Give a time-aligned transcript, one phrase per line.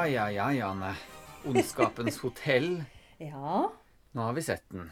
[0.00, 0.94] Ai, ai, ai, Anne.
[1.44, 2.82] Ondskapens hotell.
[3.18, 3.66] Ja,
[4.16, 4.86] Nå har vi sett den.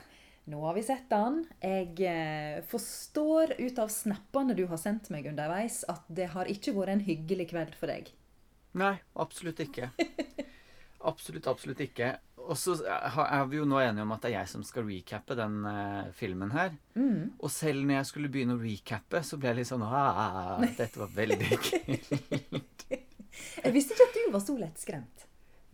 [0.44, 1.38] nå har vi sett den.
[1.64, 6.74] Jeg eh, forstår ut av snappene du har sendt meg underveis, at det har ikke
[6.76, 8.12] vært en hyggelig kveld for deg.
[8.76, 9.88] Nei, absolutt ikke.
[11.08, 12.08] Absolutt, absolutt ikke.
[12.42, 15.36] Og så er vi jo nå enige om at det er jeg som skal recappe
[15.38, 16.72] den uh, filmen her.
[16.98, 17.36] Mm.
[17.38, 20.98] Og selv når jeg skulle begynne å recappe, så ble jeg litt sånn ah, Dette
[20.98, 22.84] var veldig kult.
[23.64, 25.24] Jeg visste ikke at du var så lettskremt.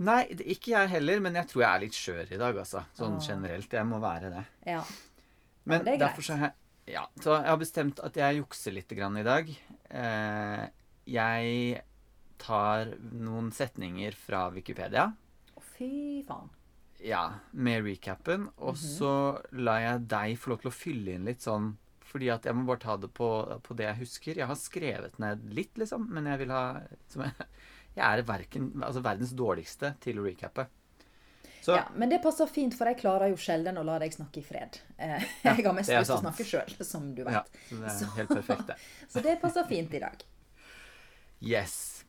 [0.04, 2.80] Nei, ikke jeg heller, men jeg tror jeg er litt skjør i dag, altså.
[2.98, 3.26] Sånn Ah.
[3.28, 3.70] generelt.
[3.70, 4.44] Jeg må være det.
[4.66, 4.82] Ja.
[5.64, 6.08] Men det er greit.
[6.08, 6.54] derfor så har jeg
[6.94, 9.48] Ja, så jeg har bestemt at jeg jukser litt grann i dag.
[9.90, 10.68] Eh,
[11.06, 11.82] jeg
[12.38, 15.06] tar noen setninger fra Wikipedia.
[15.56, 16.50] Å, fy faen.
[17.00, 18.50] Ja, med recapen.
[18.58, 21.76] Og så lar jeg deg få lov til å fylle inn litt sånn
[22.14, 23.26] fordi at jeg må bare ta det på,
[23.66, 24.38] på det jeg husker.
[24.38, 26.62] Jeg har skrevet ned litt, liksom, men jeg vil ha
[27.10, 27.48] som jeg,
[27.98, 30.68] jeg er verken, altså verdens dårligste til å recappe.
[31.64, 34.42] Så Ja, men det passer fint, for jeg klarer jo sjelden å la deg snakke
[34.42, 34.78] i fred.
[34.98, 37.32] Eh, Ja, jeg har mest lyst til å snakke sjøl, som du vet.
[37.40, 38.76] Ja, det er Så- helt perfekt, det.
[39.14, 40.22] Så det passer fint i dag.
[41.44, 42.04] Yes.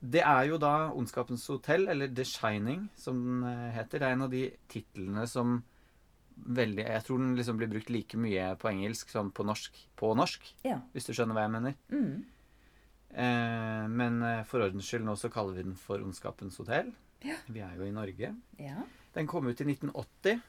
[0.00, 4.00] Det er jo da Ondskapens hotell, eller The Shining, som den eh, heter.
[4.00, 5.58] Det er en av de titlene som
[6.46, 9.76] veldig Jeg tror den liksom blir brukt like mye på engelsk som på norsk.
[9.96, 10.80] På norsk, Ja.
[10.94, 11.74] hvis du skjønner hva jeg mener.
[11.90, 12.24] Mm.
[13.10, 16.92] Eh, men eh, for ordens skyld nå så kaller vi den for Ondskapens hotell.
[17.50, 18.34] Vi er jo i Norge.
[18.58, 18.82] ja.
[19.12, 20.40] Den kom ut i 1980.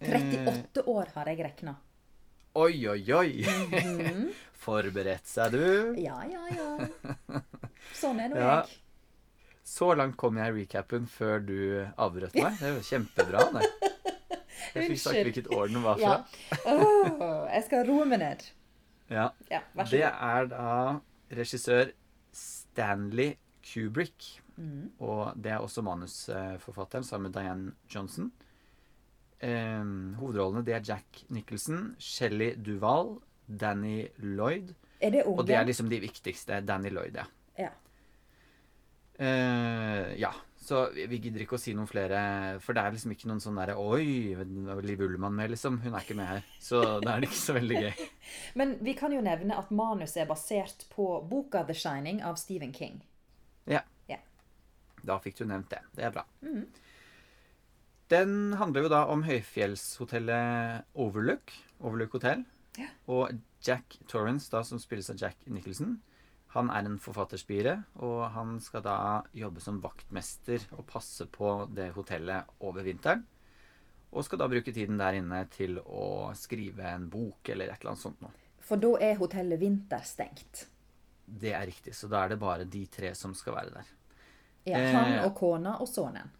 [0.00, 1.76] Eh, 38 år har jeg regna.
[2.58, 3.44] oi, oi, oi!
[3.70, 4.30] Mhm.
[4.60, 5.94] Forberedt seg, du.
[6.02, 7.40] Ja, ja, ja.
[7.94, 8.56] Sånn er nå Ja.
[8.64, 8.76] jeg.
[9.70, 11.54] Så langt kom jeg i recapen før du
[11.96, 12.58] avbrøt meg.
[12.58, 13.44] Det var kjempebra.
[13.54, 13.92] Det.
[14.74, 16.16] Jeg fikk sagt hvilket år den var fra.
[16.16, 16.74] Ja.
[16.74, 18.44] Åh, jeg skal roe meg ned.
[19.10, 19.30] Ja.
[19.50, 19.60] Ja,
[19.90, 20.74] Det er da
[21.34, 21.90] regissør
[22.32, 23.34] Stanley
[23.66, 24.40] Kubrick.
[24.56, 24.90] Mm.
[25.00, 28.30] Og det er også manusforfatteren sammen med Diane Johnson.
[29.40, 29.84] Eh,
[30.20, 33.16] hovedrollene det er Jack Nicholson, Shelley Duvall,
[33.48, 34.74] Danny Lloyd.
[35.00, 36.60] Er det Og det er liksom de viktigste.
[36.60, 37.24] Danny Lloyd, ja.
[37.58, 37.70] Ja.
[39.20, 40.30] Eh, ja.
[40.70, 42.18] Så vi gidder ikke å si noen flere,
[42.62, 44.36] for det er liksom ikke noen sånn derre Oi,
[44.86, 45.80] Liv Ullmann med, liksom?
[45.82, 46.44] Hun er ikke med her.
[46.62, 48.04] Så da er det ikke så veldig gøy.
[48.60, 52.70] Men vi kan jo nevne at manuset er basert på boka The Shining av Stephen
[52.76, 53.00] King.
[53.66, 53.82] Ja.
[54.06, 54.20] Ja.
[55.02, 55.82] Da fikk du nevnt det.
[55.98, 56.22] Det er bra.
[56.46, 56.68] Mm.
[58.14, 61.50] Den handler jo da om høyfjellshotellet Overlook.
[61.82, 62.46] Overlook hotell.
[62.78, 62.92] Ja.
[63.10, 63.34] Og
[63.66, 65.98] Jack Torrance, da, som spilles av Jack Nicholson,
[66.54, 68.94] han er en forfatterspire, og han skal da
[69.38, 73.22] jobbe som vaktmester og passe på det hotellet over vinteren.
[74.10, 77.92] Og skal da bruke tiden der inne til å skrive en bok eller et eller
[77.92, 78.32] annet sånt noe.
[78.66, 80.64] For da er hotellet vinterstengt.
[81.30, 83.92] Det er riktig, så da er det bare de tre som skal være der.
[84.66, 84.90] Ja, Eh.
[84.92, 86.30] han og kona og sønnen.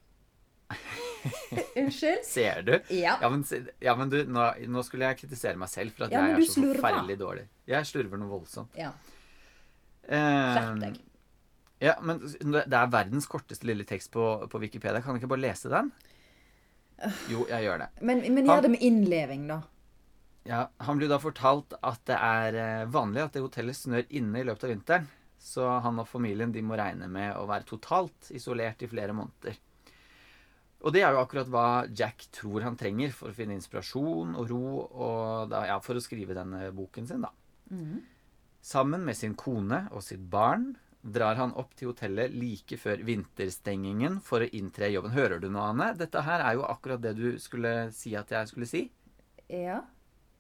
[1.77, 2.25] Unnskyld?
[2.25, 2.73] Ser du?
[2.95, 3.17] Ja.
[3.23, 3.45] Ja, men,
[3.83, 6.47] ja, men du, nå, nå skulle jeg kritisere meg selv for at Ja, jeg er
[6.47, 6.79] så slurver.
[6.81, 7.47] forferdelig dårlig.
[7.71, 8.77] Jeg slurver noe voldsomt.
[8.79, 8.91] Ja.
[10.11, 10.55] Eh,
[11.81, 15.01] Ja, men det er verdens korteste lille tekst på, på Wikipedia.
[15.01, 15.89] Kan du ikke bare lese den?
[17.31, 17.87] Jo, jeg gjør det.
[18.05, 19.63] Men, men gjør det med innleving, da.
[20.49, 24.43] Ja, Han blir da fortalt at det er eh, vanlig at det hotellet snør inne
[24.43, 25.09] i løpet av vinteren.
[25.41, 29.57] Så han og familien de må regne med å være totalt isolert i flere måneder.
[30.85, 31.65] Og det er jo akkurat hva
[31.97, 36.05] Jack tror han trenger for å finne inspirasjon og ro og da, ja, for å
[36.05, 37.25] skrive denne boken sin.
[37.25, 37.33] da.
[38.61, 44.19] Sammen med sin kone og sitt barn drar han opp til hotellet like før vinterstengingen
[44.25, 45.15] for å inntre i jobben.
[45.17, 45.95] Hører du noe, Anne?
[45.97, 48.85] Dette her er jo akkurat det du skulle si at jeg skulle si.
[49.49, 49.81] Ja.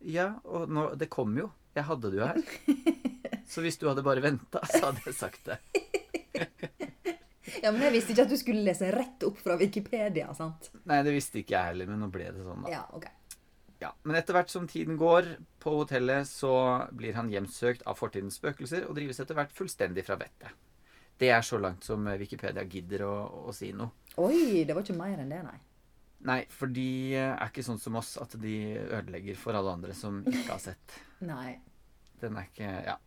[0.04, 1.48] Ja, og nå, det kom jo.
[1.76, 2.42] Jeg hadde det jo her.
[3.50, 5.56] Så hvis du hadde bare venta, så hadde jeg sagt det.
[7.64, 10.68] ja, men jeg visste ikke at du skulle lese rett opp fra Wikipedia, sant?
[10.86, 12.70] Nei, det visste ikke jeg heller, men nå ble det sånn, da.
[12.70, 13.08] Ja, ok.
[13.80, 15.28] Ja, Men etter hvert som tiden går
[15.62, 16.52] på hotellet, så
[16.92, 20.52] blir han hjemsøkt av fortidens spøkelser og drives etter hvert fullstendig fra vettet.
[21.20, 23.14] Det er så langt som Wikipedia gidder å,
[23.48, 23.92] å si noe.
[24.20, 25.58] Oi, det var ikke mer enn det, nei.
[26.28, 30.20] Nei, for de er ikke sånn som oss at de ødelegger for alle andre som
[30.28, 30.96] ikke har sett.
[31.24, 31.54] Nei.
[32.20, 32.98] Den er ikke Ja.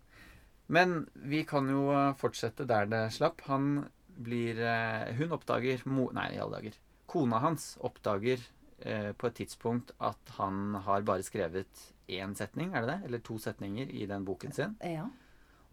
[0.73, 3.43] Men vi kan jo fortsette der det slapp.
[3.49, 3.83] Han
[4.15, 6.77] blir eh, Hun oppdager Nei, i alle dager.
[7.05, 12.83] Kona hans oppdager eh, på et tidspunkt at han har bare skrevet én setning, er
[12.83, 12.97] det det?
[13.07, 14.73] Eller to setninger i den boken sin.
[14.83, 15.05] Ja.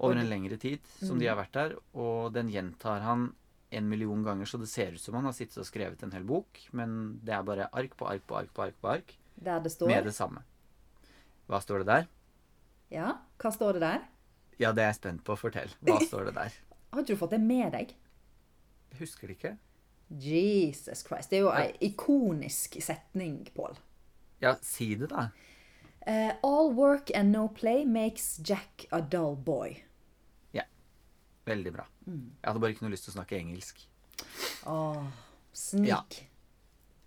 [0.00, 1.74] Over en lengre tid som de har vært der.
[1.98, 3.32] Og den gjentar han
[3.70, 6.24] en million ganger, så det ser ut som han har sittet og skrevet en hel
[6.26, 6.62] bok.
[6.76, 9.72] Men det er bare ark på ark på ark på ark på ark Der det
[9.74, 10.42] står med det samme.
[11.50, 12.08] Hva står det der?
[12.90, 14.06] Ja, hva står det der?
[14.60, 15.36] Ja, det er jeg spent på.
[15.38, 15.72] Fortell.
[15.86, 16.56] Hva står det der?
[16.90, 17.92] Har ikke du fått det med deg?
[18.90, 19.52] Jeg husker det ikke.
[20.10, 21.30] Jesus Christ.
[21.30, 23.78] Det er jo ei ikonisk setning, Pål.
[24.42, 25.28] Ja, si det, da.
[26.06, 29.76] Uh, all work and no play makes Jack a dull boy.
[30.56, 30.64] Ja.
[31.44, 31.86] Veldig bra.
[32.06, 33.84] Jeg hadde bare ikke noe lyst til å snakke engelsk.
[34.70, 35.04] Åh,
[35.52, 35.90] snik.
[35.90, 36.00] Ja.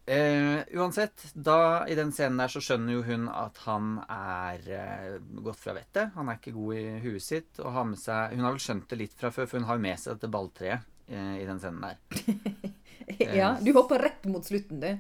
[0.04, 5.18] Uh, uansett, da i den scenen der så skjønner jo hun at han er uh,
[5.44, 6.14] gått fra vettet.
[6.18, 7.52] Han er ikke god i huet sitt.
[7.64, 9.80] Og har med seg Hun har vel skjønt det litt fra før, for hun har
[9.80, 12.72] jo med seg dette balltreet i den scenen der.
[13.40, 14.92] ja, du hopper rett mot slutten, du.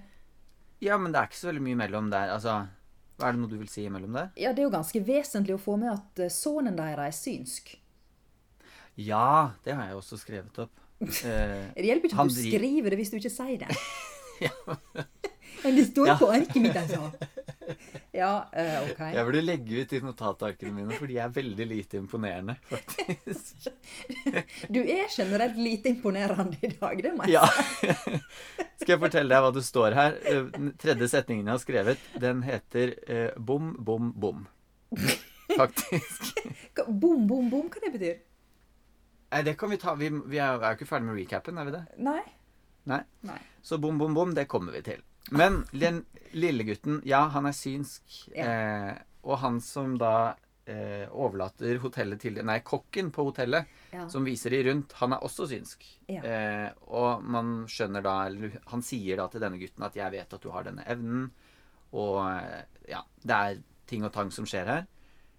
[0.83, 2.33] Ja, men det er ikke så veldig mye mellom der.
[2.35, 2.57] Altså,
[3.17, 4.31] hva er det noe du vil si imellom der?
[4.41, 7.75] Ja, det er jo ganske vesentlig å få med at eh, sønnen deres er synsk.
[8.99, 10.73] Ja, det har jeg også skrevet opp.
[11.03, 13.75] Eh, Det hjelper ikke at du dri- skriver det hvis du ikke sier det.
[14.45, 14.51] ja.
[15.63, 16.15] Men det står Ja.
[16.19, 17.09] på arket mitt, altså.
[18.21, 18.99] Ja, uh, ok.
[19.15, 23.69] Jeg burde legge ut de notatarkene mine, for de er veldig lite imponerende, faktisk.
[24.75, 27.47] Du er generelt lite imponerende i dag, det må jeg Ja.
[28.83, 30.19] Skal jeg fortelle deg hva det står her?
[30.27, 34.45] Eh, Den tredje setningen jeg har skrevet, den heter uh, bom, bom, bom.
[35.53, 36.33] Faktisk.
[36.75, 38.21] Bom, bom, bom, hva det betyr?
[39.33, 39.95] Nei, det kan vi ta.
[39.97, 41.83] Vi, vi er er jo ikke ferdig med recapen, er vi det?
[42.05, 42.21] Nei?
[42.89, 43.01] Nei.
[43.25, 43.39] Nei.
[43.65, 45.01] Så bom, bom, bom, det kommer vi til.
[45.31, 48.01] Men den lille gutten, ja, han er synsk.
[48.35, 48.93] Eh,
[49.23, 50.33] og han som da
[50.67, 54.07] eh, overlater hotellet til Nei, kokken på hotellet, Ja.
[54.09, 55.83] som viser de rundt, han er også synsk.
[56.09, 56.21] Ja.
[56.23, 60.33] Eh, og man skjønner da Eller han sier da til denne gutten at 'jeg vet
[60.33, 61.29] at du har denne evnen',
[61.93, 64.85] og eh, ja, det er ting og tang som skjer her.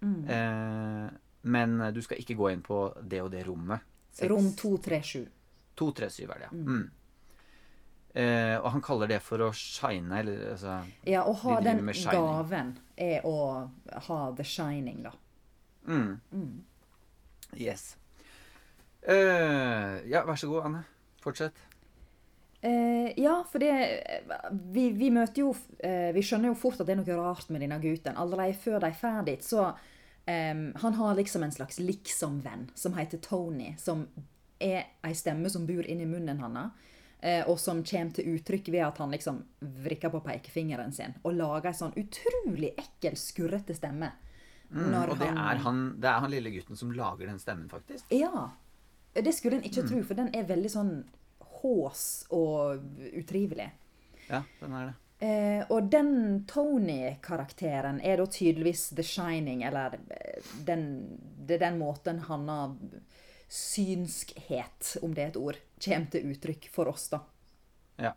[0.01, 0.29] Mm.
[0.29, 1.09] Eh,
[1.43, 3.79] men du skal ikke gå inn på det og det rommet.
[4.13, 5.27] Seks- Rom 237.
[5.75, 6.49] 237 er det, ja.
[6.51, 6.89] Mm.
[8.15, 11.81] Eh, og han kaller det for å shine, eller altså Ja, å ha De den
[12.07, 13.67] gaven er å
[14.07, 15.11] ha the shining, da.
[15.85, 16.63] mm.
[17.59, 17.97] Yes.
[19.03, 20.83] Eh, ja, vær så god, Anne.
[21.23, 21.59] Fortsett.
[22.65, 23.73] Eh, ja, for det
[24.73, 25.51] vi, vi møter jo
[25.85, 28.17] eh, Vi skjønner jo fort at det er noe rart med denne gutten.
[28.17, 29.67] Allerede før de er dit, så
[30.25, 34.07] em, Han har liksom en slags liksom-venn som heter Tony, som
[34.63, 36.71] er ei stemme som bor inni munnen hans.
[37.25, 39.41] Eh, Og som kommer til uttrykk ved at han liksom
[39.85, 44.11] vrikker på pekefingeren sin og lager en sånn utrolig ekkel, skurrete stemme.
[44.69, 48.05] Mm, og det er, han, det er han lille gutten som lager den stemmen, faktisk.
[48.13, 48.49] Ja.
[49.13, 49.89] Det skulle en ikke Mm.
[49.91, 50.93] tro, for den er veldig sånn
[51.61, 52.81] hås og
[53.13, 53.69] utrivelig.
[54.27, 54.95] Ja, den er det.
[55.25, 60.83] Eh, og den Tony-karakteren er da tydeligvis The Shining, eller eh, den,
[61.47, 62.73] det er den måten han har
[63.47, 67.19] synskhet, om det er et ord, kommer til uttrykk for oss, da.
[67.99, 68.13] Ja.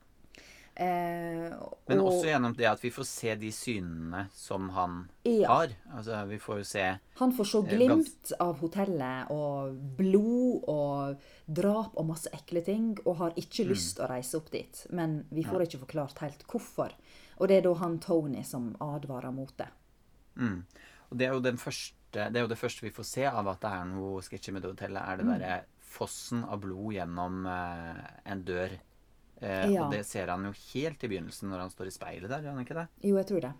[0.74, 1.50] Eh,
[1.88, 5.48] Men og- også gjennom det at vi får se de synene som han Ja.
[5.48, 5.68] har.
[5.92, 11.18] Altså, vi får jo se Han får se Eh, glimt av hotellet og blod og
[11.52, 13.68] drap og masse ekle ting, og har ikke Mm.
[13.70, 14.86] lyst å reise opp dit.
[14.90, 16.92] Men vi får ikke forklart helt hvorfor.
[17.40, 19.68] Og det er da han Tony som advarer mot det.
[20.36, 20.62] mm.
[21.10, 23.46] Og det er jo den første Det er jo det første vi får se av
[23.48, 25.62] at det er noe sketchy med det hotellet, er det Mm.
[25.88, 28.76] Fossen av blod gjennom eh, en dør.
[29.40, 29.84] Eh, Ja.
[29.84, 32.56] Og det ser han jo helt i begynnelsen når han står i speilet der, gjør
[32.56, 32.86] han ikke det?
[33.06, 33.52] Jo, jeg tror det.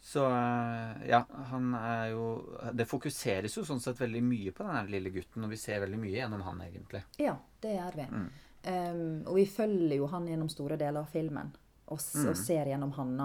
[0.00, 2.24] Så eh, ja, han er jo
[2.72, 6.00] Det fokuseres jo sånn sett veldig mye på den lille gutten, og vi ser veldig
[6.00, 7.02] mye gjennom han, egentlig.
[7.20, 8.06] Ja, det gjør vi.
[8.10, 8.30] Mm.
[8.60, 11.52] Um, og vi følger jo han gjennom store deler av filmen,
[11.86, 12.26] og, mm.
[12.28, 13.22] og ser gjennom hans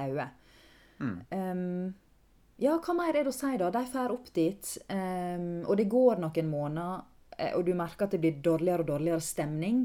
[0.00, 0.28] øyne.
[1.00, 1.18] Mm.
[1.30, 1.94] Um,
[2.62, 3.70] ja, hva mer er det å si, da?
[3.74, 7.02] De drar opp dit, um, og det går noen måneder,
[7.38, 9.82] eh, og du merker at det blir dårligere og dårligere stemning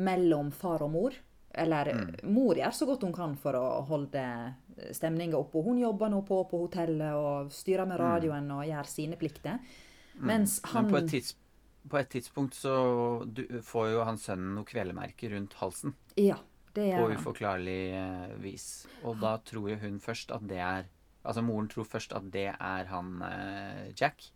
[0.00, 1.18] mellom far og mor.
[1.52, 1.90] Eller
[2.24, 4.22] mor gjør så godt hun kan for å holde
[4.96, 5.60] stemninga oppe.
[5.60, 9.60] Hun jobber nå på på hotellet og styrer med radioen og gjør sine plikter.
[10.14, 11.34] Mens han Men på et, tids,
[11.88, 12.72] på et tidspunkt så
[13.26, 15.94] du, får jo han sønnen noe kveldemerke rundt halsen.
[16.16, 16.38] Ja,
[16.76, 17.20] det gjør han.
[17.20, 18.66] uforklarlig eh, vis.
[19.04, 20.88] Og da tror jo hun først at det er
[21.24, 24.30] Altså moren tror først at det er han eh, Jack.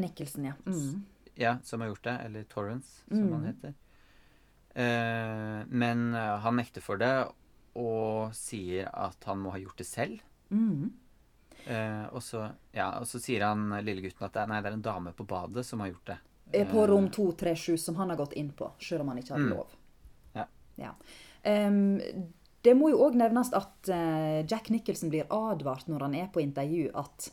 [0.00, 0.52] Nicholson, ja.
[0.66, 1.04] Mm.
[1.36, 2.16] Ja, som har gjort det.
[2.24, 3.74] Eller Torrance, som han heter.
[4.74, 7.12] Eh, men eh, han nekter for det
[7.80, 10.20] og sier at han må ha gjort det selv.
[10.50, 10.90] Mm.
[11.66, 14.60] Eh, og, så, ja, og så sier han eh, lille gutten at det er, nei,
[14.64, 16.18] det er en dame på badet som har gjort det.
[16.60, 19.50] Er på rom 237, som han har gått inn på, selv om han ikke hadde
[19.50, 19.54] Mm.
[19.54, 19.76] lov.
[20.34, 20.46] Ja.
[20.80, 20.94] Ja.
[21.46, 22.00] Em,
[22.62, 26.42] det må jo òg nevnes at eh, Jack Nicholson blir advart når han er på
[26.42, 27.30] intervju, at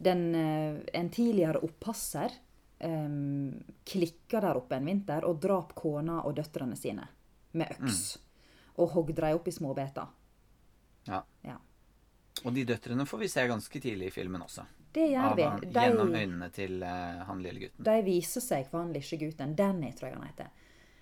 [0.00, 2.32] den, eh, en tidligere oppasser
[2.80, 3.52] um,
[3.84, 7.04] klikka der oppe en vinter og drap kona og døtrene sine
[7.52, 8.18] med øks.
[8.80, 10.08] Og hogg dem opp i småbeter.
[11.08, 11.20] Ja.
[11.44, 11.58] Ja.
[12.44, 14.64] Og de døtrene får vi se ganske tidlig i filmen også.
[14.90, 15.44] Det gjør vi.
[15.74, 17.84] gjennom øynene til uh, han lille gutten.
[17.84, 19.52] De viser seg for han lille gutten.
[19.58, 20.59] Danny, tror jeg han heter.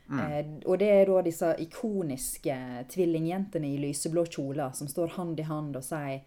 [0.09, 2.57] Eh, og det er da disse ikoniske
[2.95, 6.23] tvillingjentene i lyseblå kjoler som står hand i hand og sier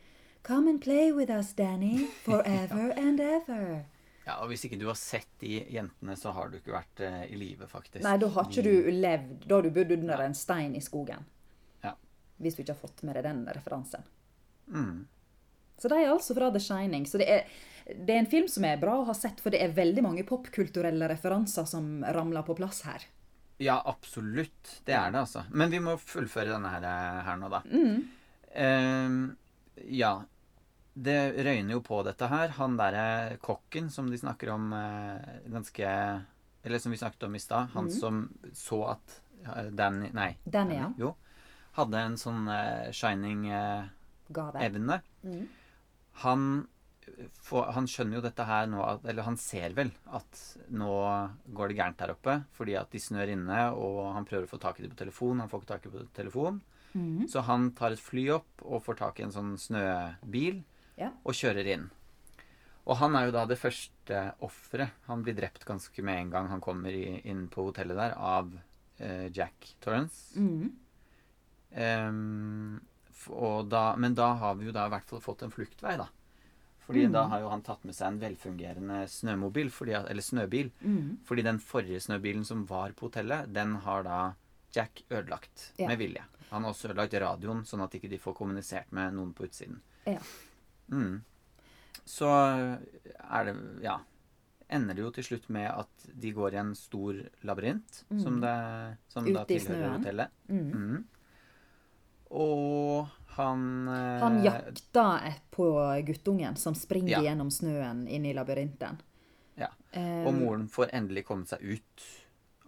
[0.46, 3.84] Come and play with us, Danny, forever and ever.
[4.26, 7.24] Ja, og Hvis ikke du har sett de jentene, så har du ikke vært eh,
[7.34, 8.04] i live, faktisk.
[8.06, 9.46] Nei, da har ikke du levd.
[9.46, 11.26] Da har du bodd under en stein i skogen.
[11.86, 11.94] Ja.
[12.42, 14.06] Hvis du ikke har fått med deg den referansen.
[14.70, 15.08] Mm.
[15.82, 17.06] Så de er altså fra The Shining.
[17.10, 17.50] Så det er,
[17.94, 20.26] det er en film som er bra å ha sett, for det er veldig mange
[20.30, 23.10] popkulturelle referanser som ramler på plass her.
[23.62, 24.82] Ja, absolutt.
[24.86, 25.44] Det er det, altså.
[25.54, 27.62] Men vi må fullføre denne her, eh, her nå, da.
[27.70, 28.02] Mm.
[28.66, 29.36] Ehm,
[30.02, 30.16] ja.
[30.94, 32.52] Det røyner jo på dette her.
[32.58, 35.88] Han derre kokken som de snakker om uh, ganske
[36.64, 37.70] Eller som vi snakket om i stad.
[37.74, 40.36] Han som så at eh, Danny Nei.
[40.44, 40.92] Danny, ja.
[41.00, 41.16] Jo.
[41.78, 43.90] Hadde en sånn uh, shining-evne.
[44.32, 45.00] Gave.
[45.24, 45.48] Mm.
[46.26, 46.68] han,
[47.46, 50.92] får, han skjønner jo dette her nå Eller han ser vel at nå
[51.54, 52.36] går det gærent der oppe.
[52.58, 55.40] Fordi at de snør inne, og han prøver å få tak i dem på telefon.
[55.44, 56.62] Han får ikke tak i på telefon.
[56.94, 57.28] Mhm.
[57.32, 60.64] Så han tar et fly opp og får tak i en sånn snøbil
[60.98, 61.12] Ja.
[61.24, 61.90] og kjører inn.
[62.86, 64.90] Og han er jo da det første offeret.
[65.08, 68.50] Han blir drept ganske med en gang han kommer i, inn på hotellet der, av
[69.00, 70.34] eh, Jack Torrance.
[70.36, 70.72] Mm.
[73.32, 76.08] Og da, men da har vi jo da i hvert fall fått en fluktvei, da.
[76.88, 77.12] Fordi Mm.
[77.14, 80.72] da har jo han tatt med seg en velfungerende snømobil, fordi, eller snøbil.
[80.84, 81.18] Mm.
[81.24, 84.34] Fordi den forrige snøbilen som var på hotellet, den har da
[84.74, 85.88] Jack ødelagt Ja.
[85.88, 86.24] med vilje.
[86.50, 89.80] Han har også ødelagt radioen, sånn at ikke de får kommunisert med noen på utsiden.
[90.08, 90.20] Ja.
[90.90, 91.22] Mm.
[92.06, 94.00] Så er det Ja.
[94.70, 98.98] Ender det jo til slutt med at de går i en stor labyrint, som, det,
[99.10, 99.48] som da Mm.
[99.48, 100.30] Tilhører hotellet.
[100.48, 100.72] Mhm.
[100.72, 101.06] Mm.
[102.32, 105.68] Og han eh, Han jakter et på
[106.08, 107.22] guttungen som springer Ja.
[107.30, 109.00] gjennom snøen inn i labyrinten.
[109.60, 109.68] Ja.
[109.92, 112.06] Eh, Og moren får endelig kommet seg ut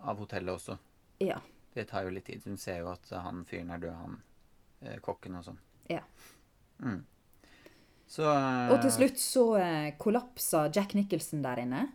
[0.04, 0.78] av hotellet også.
[1.24, 1.40] Ja.
[1.74, 2.42] Det tar jo litt tid.
[2.46, 4.22] Hun ser jo at han fyren er død, han
[4.84, 5.60] eh, kokken og sånn.
[5.90, 6.02] ja.
[6.84, 7.04] Mm.
[8.08, 11.86] Så eh, Og til slutt så eh, kollapser Jack Nicholson der inne.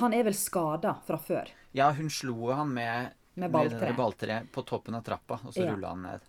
[0.00, 1.48] Han er vel skada fra før.
[1.74, 3.80] Ja, hun slo han med, Med balltre.
[3.80, 5.72] Med balltre på toppen av trappa, og så Ja.
[5.74, 6.20] rulla han ned.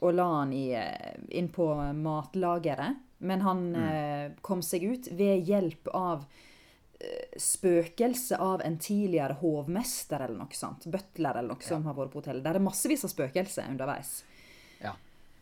[0.00, 2.96] Og la han i, eh, inn på matlageret.
[3.18, 6.24] Men han eh, kom seg ut ved hjelp av
[7.00, 10.86] eh, spøkelse av en tidligere hovmester eller noe sånt.
[10.86, 12.42] Butler eller noe som har vært på hotellet.
[12.42, 14.22] Der er massevis av spøkelser underveis.
[14.80, 14.94] Ja.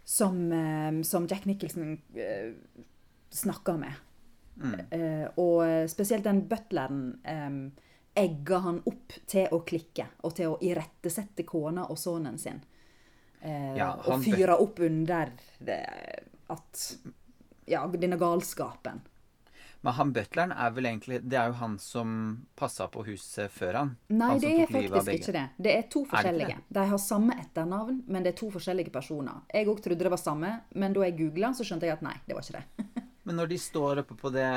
[0.05, 2.53] Som, eh, som Jack Nicholson eh,
[3.31, 3.95] snakka med.
[4.59, 4.81] Mm.
[4.91, 7.71] Eh, og spesielt den butleren eh,
[8.19, 12.61] egga han opp til å klikke, og til å irettesette kona og sønnen sin.
[13.41, 15.85] Eh, Ja, og fyra fyre opp under det,
[16.49, 16.99] at
[17.69, 19.01] Ja, denne galskapen.
[19.81, 22.15] Men han butleren er vel egentlig Det er jo han som
[22.59, 23.93] passa på huset før han.
[24.09, 25.45] Nei, han det er faktisk ikke det.
[25.57, 26.57] Det er to forskjellige.
[26.57, 26.75] det?
[26.81, 29.45] De har samme etternavn, men det er to forskjellige personer.
[29.55, 32.17] Jeg òg trodde det var samme, men da jeg googla, så skjønte jeg at nei,
[32.27, 33.05] det var ikke det.
[33.29, 34.49] Men når de står oppe på det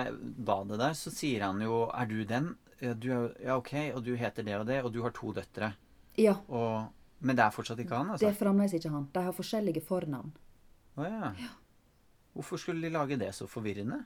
[0.47, 4.03] badet der, så sier han jo 'Er du den?' Ja, du er, ja, OK, og
[4.05, 5.73] du heter det og det, og du har to døtre.
[6.17, 6.87] ja, Og,
[7.21, 8.27] men det er fortsatt ikke han, det altså?
[8.31, 9.03] er fremdeles ikke han.
[9.13, 10.31] De har forskjellige fornavn.
[10.97, 11.29] Å ja.
[12.33, 13.99] Hvorfor skulle de lage det så forvirrende?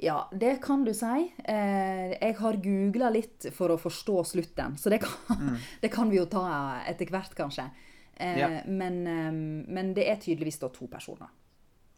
[0.00, 1.32] Ja, det kan du si.
[1.42, 6.20] Eh, jeg har googla litt for å forstå slutten, så det kan, det kan vi
[6.20, 6.44] jo ta
[6.86, 7.64] etter hvert, kanskje.
[7.70, 7.74] Eh,
[8.18, 8.38] Mm.
[8.38, 8.48] Ja.
[8.66, 9.32] men, eh,
[9.72, 11.28] men det er tydeligvis da to personer.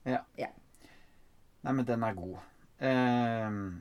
[0.04, 0.18] Ja.
[0.36, 0.48] Ja.
[1.64, 2.38] Nei, men den er god.
[2.80, 3.80] Ehm,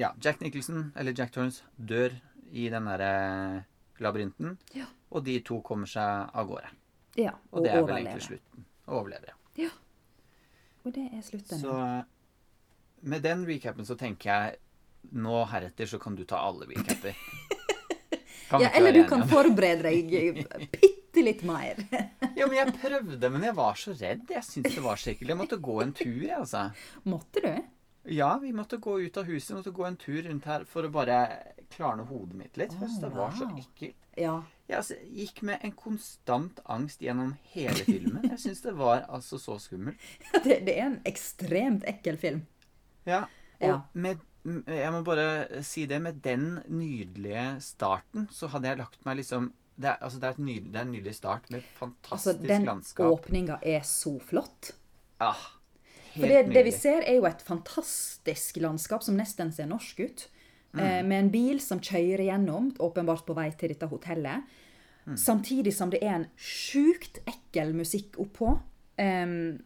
[0.00, 2.14] ja, Jack Nicholson, eller Jack Torrance, dør
[2.52, 3.64] i den derre
[4.02, 4.56] labyrinten.
[4.74, 4.88] Ja.
[5.14, 6.72] Og de to kommer seg av gårde.
[7.20, 8.64] Ja, Og, og det er vel egentlig slutten.
[8.88, 9.68] Og overlever, ja.
[9.68, 9.70] ja.
[10.84, 11.60] Og det er slutten.
[11.62, 12.02] Så eh,
[13.06, 14.60] med den recapen så tenker jeg
[15.14, 17.16] nå heretter så kan du ta alle recaper.
[18.54, 20.36] Ja, eller du kan forberede deg
[20.70, 21.80] bitte litt mer.
[22.38, 24.24] Ja, men jeg prøvde, men jeg var så redd.
[24.30, 25.30] Jeg syntes det var så ekkelt.
[25.32, 26.64] Jeg måtte gå en tur, jeg, altså.
[27.06, 27.50] Måtte du?
[28.04, 30.90] Ja, vi måtte gå ut av huset, måtte gå en tur rundt her for å
[30.92, 31.18] bare
[31.72, 32.74] klarne hodet mitt litt.
[32.76, 33.96] Oh, det var så ekkelt.
[34.20, 34.34] Ja.
[34.68, 38.22] Jeg altså, gikk med en konstant angst gjennom hele filmen.
[38.30, 40.00] Jeg syns det var altså så skummelt.
[40.44, 42.44] Det, det er en ekstremt ekkel film.
[43.08, 43.24] Ja,
[43.60, 43.80] og Ja.
[43.92, 46.02] med Jeg må bare si det.
[46.04, 50.36] Med den nydelige starten så hadde jeg lagt meg liksom Det er, altså, det er,
[50.38, 53.06] nydelig, det er en nydelig start med Altså, fantastisk den landskap.
[53.10, 54.70] åpninga er så flott.
[55.18, 55.40] Ah,
[56.14, 60.28] For det, det vi ser, er jo et fantastisk landskap som nesten ser norsk ut.
[60.74, 64.46] Eh, med en bil som kjører gjennom, åpenbart på vei til dette hotellet.
[65.20, 68.54] Samtidig som det er en sjukt ekkel musikk oppå.
[68.96, 69.58] Um,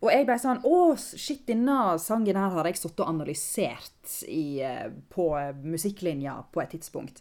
[0.00, 4.62] og jeg ble sånn Å, shit, denne sangen her har jeg sittet og analysert i,
[4.64, 5.28] eh, på
[5.60, 7.20] musikklinja på et tidspunkt.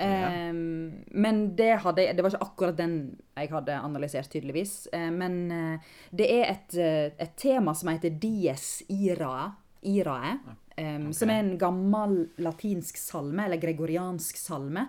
[0.00, 2.96] Um, men det, hadde, det var ikke akkurat den
[3.34, 4.74] jeg hadde analysert, tydeligvis.
[4.92, 9.50] Eh, men eh, det er et, eh, et tema som heter dies irae,
[9.84, 11.10] irae okay.
[11.14, 14.88] som er en gammel latinsk salme, eller gregoriansk salme,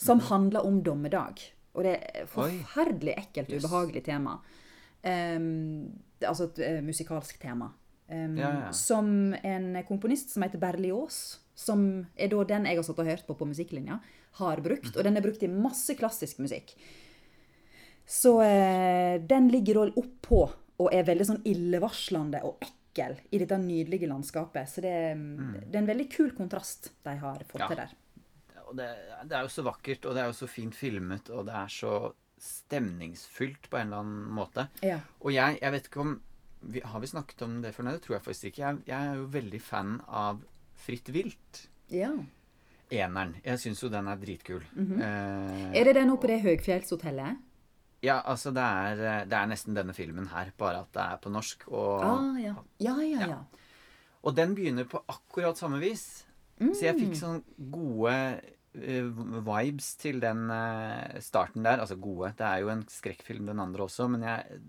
[0.00, 1.40] som handler om dommedag.
[1.74, 3.64] Og det er et forferdelig ekkelt, Yes.
[3.64, 4.38] ubehagelig tema.
[5.04, 5.92] Um,
[6.24, 7.70] altså et musikalsk tema.
[8.08, 8.72] Um, Ja, ja.
[8.72, 13.26] Som en komponist som heter Berlioz, som er da den jeg har satt og hørt
[13.26, 14.00] på på musikklinja,
[14.40, 14.96] har brukt.
[14.96, 16.74] Og den er brukt i masse klassisk musikk.
[18.06, 20.40] Så eh, den ligger da oppå
[20.82, 24.68] og er veldig sånn illevarslende og ekkel i dette nydelige landskapet.
[24.68, 27.68] Så det, det er en veldig kul kontrast de har fått Ja.
[27.70, 27.94] til der.
[28.74, 28.88] Det,
[29.30, 31.68] det er jo så vakkert, og det er jo så fint filmet, og det er
[31.70, 31.92] så
[32.42, 34.64] stemningsfylt på en eller annen måte.
[34.82, 34.98] Ja.
[35.22, 36.14] Og jeg, jeg vet ikke om
[36.64, 37.84] vi, Har vi snakket om det før?
[37.86, 38.62] Nei, det tror jeg faktisk ikke.
[38.64, 40.42] Jeg, jeg er jo veldig fan av
[40.84, 41.66] Fritt vilt.
[41.92, 42.10] ja.
[42.96, 43.34] Eneren.
[43.44, 44.62] Jeg syns jo den er dritkul.
[44.78, 47.36] eh, Er det den oppe på det høgfjellshotellet?
[48.04, 51.16] ja, altså det er, eh, det er nesten denne filmen her, bare at det er
[51.24, 51.62] på norsk.
[51.68, 52.54] Og, Ah, ja.
[52.78, 53.38] Ja, ja, ja.
[54.22, 56.24] og den begynner på akkurat samme vis.
[56.60, 57.40] Så jeg fikk sånn
[57.72, 58.12] gode
[58.74, 59.08] eh,
[59.42, 61.80] vibes til den eh, starten der.
[61.80, 62.34] Altså gode.
[62.36, 64.60] Det er jo en skrekkfilm, den andre også, men jeg,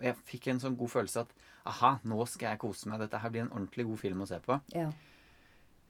[0.00, 1.34] jeg fikk en sånn god følelse at
[1.66, 3.00] aha, nå skal jeg kose meg.
[3.00, 4.60] Dette her blir en ordentlig god film å se på.
[4.74, 4.90] ja.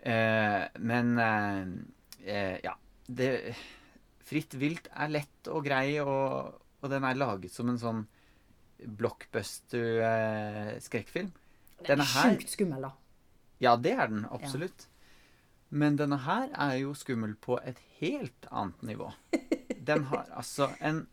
[0.04, 1.64] Eh, men eh,
[2.28, 2.75] eh, ja.
[3.06, 3.54] Det,
[4.25, 8.04] Fritt vilt er lett og grei, og, og den er laget som en sånn
[9.00, 11.30] blockbuster-skrekkfilm.
[11.87, 12.90] Den er sjukt skummel, da.
[13.62, 14.87] Ja, det er den absolutt.
[15.75, 19.08] Men denne her er jo skummel på et helt annet nivå.
[19.85, 21.07] Den har altså en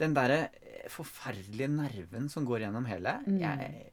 [0.00, 0.48] Den derre
[0.90, 3.36] forferdelige nerven som går gjennom hele Mm.
[3.38, 3.90] jeg,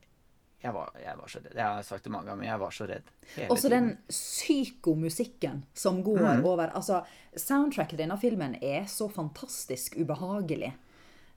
[0.61, 1.55] jeg, var, jeg var så redd.
[1.55, 3.11] Jeg har sagt det mange ganger, men jeg var så redd.
[3.49, 3.87] Også tiden.
[3.89, 6.45] den psykomusikken som går Mm.
[6.45, 10.73] over Altså, soundtracket i denne filmen er så fantastisk ubehagelig.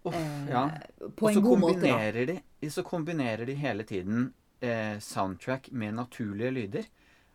[0.05, 0.71] Uff, eh, ja.
[1.17, 2.41] På en god måte, da.
[2.61, 6.85] de, så kombinerer de hele tiden eh, soundtrack med naturlige lyder.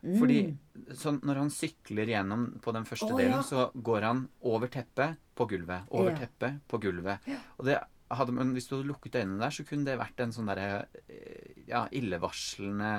[0.01, 0.57] Fordi
[0.93, 3.43] sånn, når han sykler gjennom på den første oh, delen, ja.
[3.43, 5.87] så går han over teppet på gulvet.
[5.89, 6.17] Over Ja.
[6.17, 7.19] teppet på gulvet.
[7.57, 10.33] Og det hadde, man, hvis du hadde lukket øynene der, så kunne det vært en
[10.35, 12.91] sånn derre eh, ja, illevarslende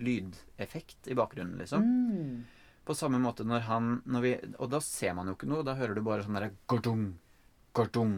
[0.00, 1.84] lydeffekt i bakgrunnen, liksom.
[1.84, 2.40] Mm.
[2.88, 4.30] På samme måte når han når vi,
[4.64, 5.60] Og da ser man jo ikke noe.
[5.60, 7.10] Da hører du bare sånn derre gordung,
[7.76, 8.14] gordung.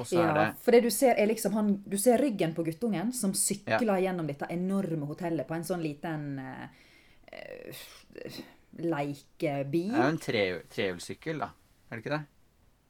[0.00, 2.54] Og så Ja, er det for det du ser er liksom han Du ser ryggen
[2.56, 6.64] på guttungen som sykler gjennom dette enorme hotellet på en sånn liten uh,
[7.28, 7.84] eh,
[8.80, 9.92] leikebil.
[9.92, 11.50] Det er jo en tre, trehjulssykkel, da.
[11.90, 12.24] Er det ikke det?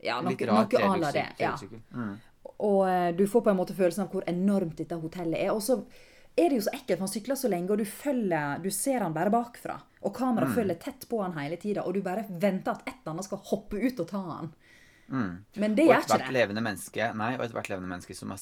[0.04, 1.26] Ja, noe, Litt rar noe à la det.
[1.40, 1.52] Ja.
[1.90, 2.14] Mm.
[2.60, 5.50] Og eh, du får på en måte følelsen av hvor enormt dette hotellet er.
[5.52, 5.80] Og så
[6.36, 9.00] er det jo så ekkelt, for han sykler så lenge, og du følger Du ser
[9.00, 9.80] han bare bakfra.
[10.02, 10.54] Og kameraet Mm.
[10.54, 13.38] følger tett på han hele tida, og du bare venter at et eller annet skal
[13.38, 14.52] hoppe ut og ta han.
[15.10, 15.44] Mm.
[15.56, 16.32] Men det gjør ikke det.
[16.32, 18.38] levende menneske Nei, og ethvert levende menneske som har,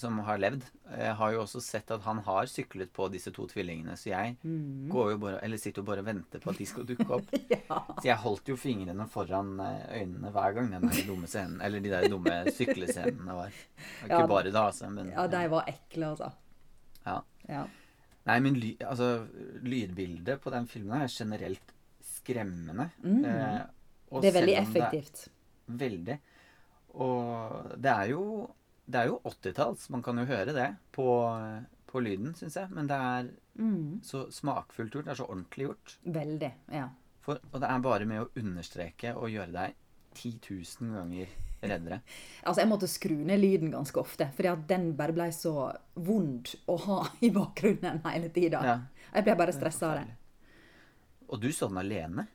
[0.00, 0.62] som har levd,
[0.96, 3.92] eh, har jo også sett at han har syklet på disse to tvillingene.
[3.96, 4.88] Så jeg Mm.
[4.88, 7.30] går jo bare Eller sitter jo bare og venter på at de skal dukke opp.
[8.00, 11.80] Så jeg holdt jo fingrene foran eh, øynene hver gang den der dumme scenen Eller
[11.80, 13.52] de der dumme syklescenene var.
[14.04, 14.26] Ikke Ja.
[14.26, 16.32] bare da, altså, men Ja, de var ekle, altså.
[17.06, 17.20] ja.
[17.48, 17.66] Ja.
[18.26, 19.26] Nei, men ly, altså,
[19.62, 22.90] lydbildet på den filmen er generelt skremmende.
[23.04, 24.22] Eh, Mm.
[24.22, 25.28] Det er veldig om det er- effektivt.
[25.68, 26.18] Veldig.
[26.94, 28.22] Og det er jo
[28.86, 29.88] Det er jo 80-talls.
[29.90, 31.06] Man kan jo høre det på,
[31.90, 32.70] på lyden, syns jeg.
[32.70, 34.02] Men det er Mm.
[34.04, 35.04] så smakfullt gjort.
[35.06, 35.94] Det er så ordentlig gjort.
[36.04, 36.50] Veldig.
[36.70, 36.88] Ja.
[37.24, 39.74] For, og det er bare med å understreke og gjøre deg
[40.14, 40.32] 10
[40.82, 41.26] 000 ganger
[41.62, 42.00] reddere.
[42.46, 46.52] Altså, jeg måtte skru ned lyden ganske ofte, fordi at den bare ble så vond
[46.68, 48.60] å ha i bakgrunnen hele tida.
[48.62, 48.76] Ja.
[49.16, 50.14] Jeg ble bare stressa av det.
[51.32, 52.28] Og du så den alene?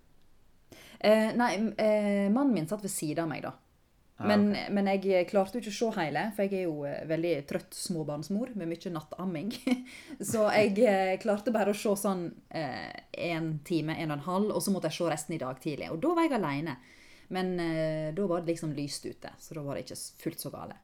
[1.01, 3.55] Eh, nei, eh, mannen min satt ved siden av meg, da.
[4.21, 7.01] Ah, Men, men jeg klarte jo ikke å se hele, for jeg er jo eh,
[7.09, 9.49] veldig trøtt småbarnsmor med mye nattamming.
[10.31, 14.61] Så jeg eh, klarte bare å se sånn én time, en og en halv, og
[14.61, 15.89] så måtte jeg se resten i dag tidlig.
[15.93, 16.77] Og da var jeg aleine.
[17.31, 20.49] Men eh, da var det liksom lyst ute, så da var det ikke fullt så
[20.51, 20.75] gale.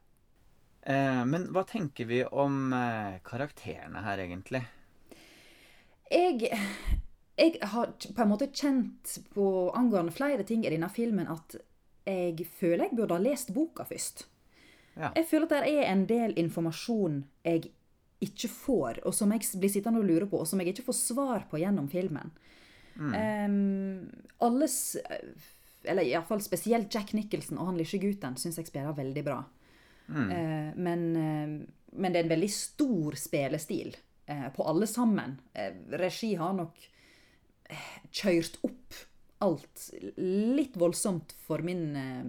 [0.88, 4.62] Eh, men hva tenker vi om eh, karakterene her, egentlig?
[6.08, 6.48] Jeg,
[7.38, 9.48] jeg har på en måte kjent på
[9.78, 11.56] angående flere ting i denne filmen at
[12.08, 14.26] jeg føler jeg burde ha lest boka først.
[14.98, 15.12] Ja.
[15.14, 17.70] Jeg føler at det er en del informasjon jeg
[18.24, 20.98] ikke får, og som jeg blir sittende og lure på, og som jeg ikke får
[20.98, 22.32] svar på gjennom filmen.
[22.98, 24.08] Um,
[24.42, 24.98] alles
[25.86, 29.38] Eller iallfall spesielt Jack Nicholson og han lille gutten syns jeg spiller veldig bra.
[30.10, 33.94] Eh, men, uh, men det er en veldig stor spillestil
[34.32, 35.38] uh, på alle sammen.
[35.94, 36.82] Regi har nok
[38.12, 38.94] kjørt opp
[39.46, 42.24] alt litt voldsomt for min eh,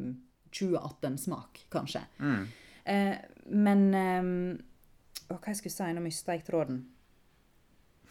[0.53, 2.03] 2018-smak, kanskje.
[2.21, 2.47] Mm.
[2.85, 3.17] Eh,
[3.49, 4.31] men eh,
[5.29, 5.91] å, Hva jeg skulle si?
[5.97, 6.83] Nå mista jeg tråden.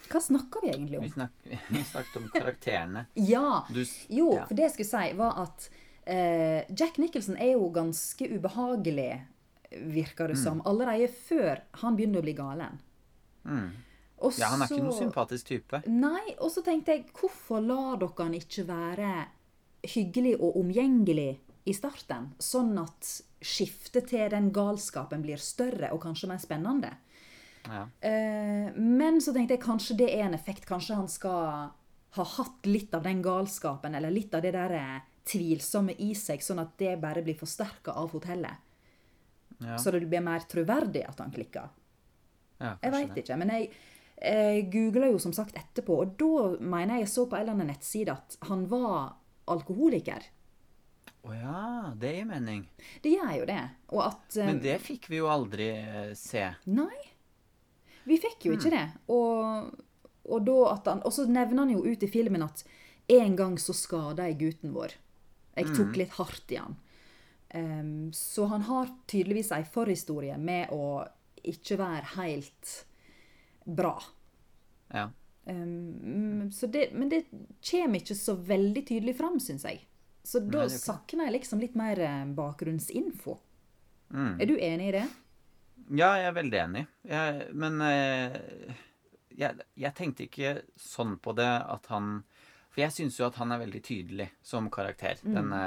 [0.07, 1.13] Hva snakker vi egentlig Vi, om?
[1.13, 3.05] snak, vi snakket om karakterene.
[3.27, 3.63] Ja!
[3.69, 4.45] Du, Jo, ja.
[4.47, 5.69] for det jeg skulle si, var at
[6.05, 9.11] eh, Jack Nicholson er jo ganske ubehagelig,
[9.91, 12.77] virker det som, allerede før han begynner å bli galen.
[13.43, 13.67] Mm.
[14.25, 15.81] Og Ja, han er ikke noen sympatisk type.
[15.87, 19.11] Nei, og så tenkte jeg, hvorfor lar dere han ikke være
[19.93, 21.37] hyggelig og omgjengelig
[21.69, 22.31] i starten?
[22.41, 23.11] Sånn at
[23.45, 26.95] skiftet til den galskapen blir større og kanskje mer spennende.
[27.67, 27.83] Ja.
[28.01, 30.65] Eh, men så tenkte jeg kanskje det er en effekt.
[30.65, 31.69] Kanskje han skal
[32.17, 36.41] ha hatt litt av den galskapen, eller litt av det der eh, tvilsomme i seg,
[36.41, 38.63] sånn at det bare blir forsterka av hotellet.
[39.59, 39.77] Ja.
[39.77, 41.69] Så det blir mer troverdig at han klikker.
[42.61, 43.69] ja, Jeg veit ikke, men jeg,
[44.17, 47.57] jeg googla jo som sagt etterpå, og da mener jeg jeg så på en eller
[47.57, 50.25] annen nettside at han var alkoholiker.
[51.27, 51.65] Å ja,
[51.99, 52.63] det gir mening.
[53.03, 53.61] Det gjør jo det.
[53.91, 56.45] Og at eh, Men det fikk vi jo aldri eh, se.
[56.71, 56.97] Nei.
[58.07, 58.85] Vi fikk jo ikke det.
[59.11, 59.69] Og,
[60.31, 60.51] og,
[60.87, 62.63] han, og så nevner han jo ut i filmen at
[63.11, 64.95] en gang så skada jeg gutten vår.
[65.57, 66.75] Jeg tok litt hardt i han.
[67.55, 71.01] Um, så han har tydeligvis ei forhistorie med å
[71.47, 72.73] ikke være helt
[73.67, 73.95] bra.
[74.93, 75.09] Ja.
[75.47, 77.25] Um, så det, men det
[77.71, 79.83] kommer ikke så veldig tydelig fram, syns jeg.
[80.27, 83.37] Så da Nei, er savner jeg liksom litt mer eh, bakgrunnsinfo.
[84.11, 84.33] Mm.
[84.35, 85.05] Er du enig i det?
[85.95, 86.83] Ja, jeg er veldig enig.
[87.07, 88.35] Jeg, men eh,
[89.39, 92.23] jeg, jeg tenkte ikke sånn på det at han
[92.73, 95.37] For jeg syns jo at han er veldig tydelig som karakter, mm.
[95.37, 95.61] denne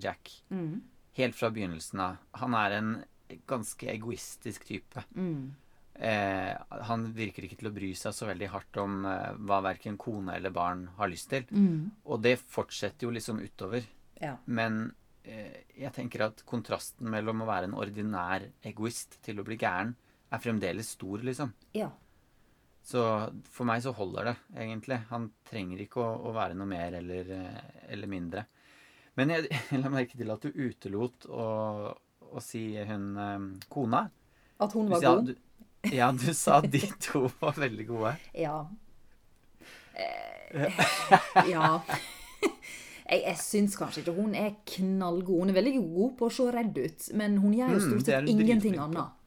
[0.00, 0.32] Jack.
[0.48, 0.80] Mm.
[1.20, 2.16] Helt fra begynnelsen av.
[2.40, 2.94] Han er en
[3.46, 5.04] ganske egoistisk type.
[5.12, 5.52] Mm.
[5.94, 6.52] Eh,
[6.88, 10.34] han virker ikke til å bry seg så veldig hardt om eh, hva verken kone
[10.38, 11.46] eller barn har lyst til.
[11.50, 11.90] Mm.
[12.10, 13.86] Og det fortsetter jo liksom utover.
[14.20, 14.34] Ja.
[14.46, 14.88] Men
[15.22, 19.94] eh, jeg tenker at kontrasten mellom å være en ordinær egoist til å bli gæren,
[20.34, 21.52] er fremdeles stor, liksom.
[21.76, 21.92] ja.
[22.84, 23.00] Så
[23.48, 24.98] for meg så holder det, egentlig.
[25.08, 28.44] Han trenger ikke å, å være noe mer eller, eh, eller mindre.
[29.16, 31.46] Men jeg, jeg la merke til at du utelot å,
[32.28, 34.04] å si hun eh, kona.
[34.60, 35.32] At hun var god?
[35.92, 38.14] Ja, du sa de to var veldig gode.
[38.38, 38.60] Ja.
[39.94, 40.80] Eh,
[41.50, 41.68] ja.
[43.04, 45.42] Jeg, jeg syns kanskje ikke hun er knallgod.
[45.42, 48.06] Hun er veldig god på å se redd ut, men hun gjør jo Mm, stort
[48.08, 49.20] sett mm, ingenting annet.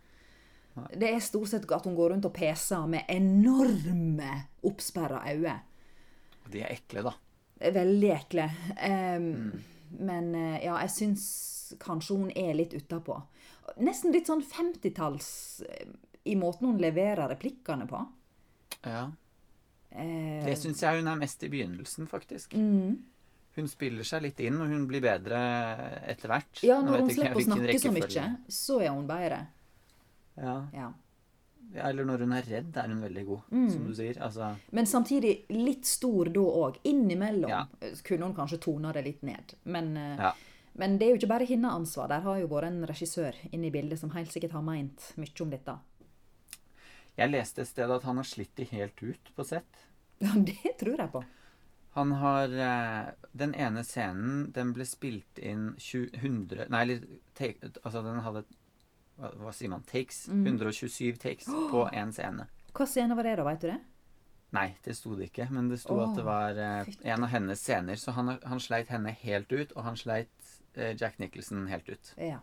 [0.97, 4.31] Det er stort sett at hun går rundt og peser med enorme
[4.65, 5.55] oppsperra øyne.
[6.51, 7.15] De er ekle, da.
[7.79, 8.49] Veldig ekle.
[8.81, 9.63] Um, Mm.
[10.03, 11.21] Men eh, ja, jeg syns
[11.79, 13.21] kanskje hun er litt utapå.
[13.79, 15.29] Nesten litt sånn 50-talls
[15.63, 15.87] eh,
[16.27, 18.01] i måten hun leverer replikkene på.
[18.85, 19.07] Ja.
[19.91, 22.53] Eh, Det syns jeg hun er mest i begynnelsen, faktisk.
[22.53, 22.97] mm.
[23.57, 25.39] Hun spiller seg litt inn, og hun blir bedre
[26.05, 26.59] etter hvert.
[26.61, 29.47] Ja, når hun slipper å snakke så mye, så er hun bedre.
[30.37, 30.59] Ja.
[30.73, 30.91] Ja.
[31.83, 33.69] eller når hun er redd, er hun veldig god, Mm.
[33.71, 34.15] som du sier.
[34.23, 36.77] Altså, Men samtidig litt stor da òg.
[36.85, 37.65] Innimellom Ja.
[38.03, 39.53] kunne hun kanskje tone det litt ned.
[39.65, 40.31] Men, eh, Ja.
[40.75, 42.07] men det er jo ikke bare hennes ansvar.
[42.07, 45.41] Der har jo vært en regissør inne i bildet som helt sikkert har meint mye
[45.41, 45.77] om dette.
[47.17, 49.83] Jeg leste et sted at han har slitt de helt ut på sett.
[50.17, 51.19] Ja, det tror jeg på.
[51.93, 56.97] Han har eh, Den ene scenen, den ble spilt inn 20, 100 Nei,
[57.37, 58.41] take, Altså, den hadde
[59.17, 59.85] hva, hva sier man?
[59.85, 60.27] Takes?
[60.29, 60.43] Mm.
[60.55, 62.47] 127 takes på én scene.
[62.77, 63.45] Hva scene var det, da?
[63.47, 63.77] Veit du det?
[64.55, 67.31] Nei, det sto det ikke, men det sto oh, at det var eh, en av
[67.33, 67.97] hennes scener.
[67.99, 72.13] Så han, han sleit henne helt ut, og han sleit eh, Jack Nicholson helt ut.
[72.21, 72.39] Ja.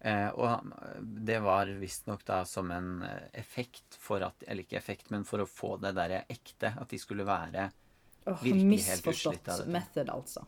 [0.00, 5.08] Eh, og det var visstnok da som en eh, effekt for at Eller ikke effekt,
[5.10, 6.74] men for å få det derre ekte.
[6.76, 7.70] At de skulle være
[8.26, 9.72] oh, Virkelig helt utslitt av dette.
[9.72, 10.46] method, altså.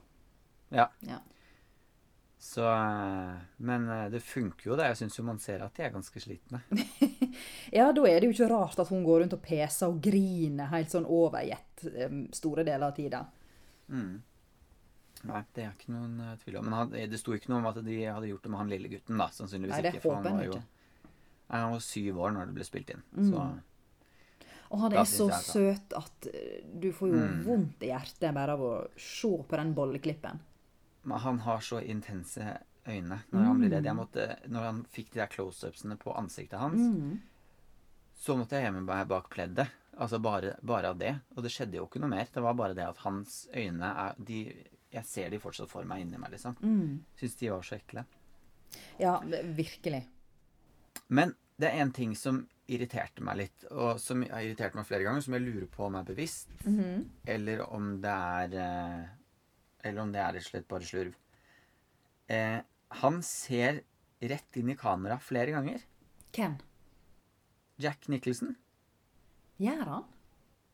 [0.68, 0.90] Ja.
[1.00, 1.22] Ja.
[2.38, 4.92] Så eh, Men eh, det funker jo, det.
[4.92, 6.62] Jeg syns jo man ser at de er ganske slitne.
[7.78, 10.70] ja, da er det jo ikke rart at hun går rundt og peser og griner
[10.74, 11.88] helt sånn overgitt
[12.37, 13.24] store deler av tida.
[13.88, 14.18] Mm.
[15.24, 16.64] Nei, det er ikke noen uh, tvil om.
[16.64, 18.88] Men han, det sto ikke noe om at de hadde gjort det med han lille
[18.92, 19.26] gutten, da.
[19.35, 20.02] Sannsynligvis Nei, det ikke.
[20.02, 20.52] For han var jo.
[21.48, 23.02] Nei, han var syv år når det ble spilt inn.
[23.16, 23.33] Mm.
[23.33, 23.48] Så
[24.70, 27.42] Og han er så jeg søt at eh, du får jo Mm.
[27.46, 30.38] vondt i hjertet bare av å se på den bolleklippen.
[31.09, 33.85] Men han har så intense øyne når han blir redd.
[33.85, 34.02] Jeg Mm.
[34.02, 37.18] måtte, når han fikk de der close-upsene på ansiktet hans, Mm.
[38.14, 39.68] så måtte jeg gjemme meg bak pleddet.
[39.98, 41.14] Altså bare, bare av det.
[41.37, 42.26] Og det skjedde jo ikke noe mer.
[42.33, 44.54] Det var bare det at hans øyne er de,
[44.92, 46.57] Jeg ser de fortsatt for meg inni meg, liksom.
[46.62, 47.01] Mm.
[47.20, 48.05] Syns de var så ekle.
[49.01, 49.18] Ja,
[49.57, 50.03] virkelig.
[51.09, 55.05] Men det er en ting som irriterte meg litt, og som har irritert meg flere
[55.07, 57.09] ganger, som jeg lurer på om er bevisst, Mhm.
[57.27, 59.07] eller om det er eh,
[59.85, 61.14] Eller om det er rett og slett bare slurv.
[62.29, 63.83] Eh, han ser
[64.20, 65.81] rett inn i kamera flere ganger.
[66.33, 66.59] Hvem?
[67.79, 68.57] Jack Nicholson.
[69.61, 70.05] Gjør han?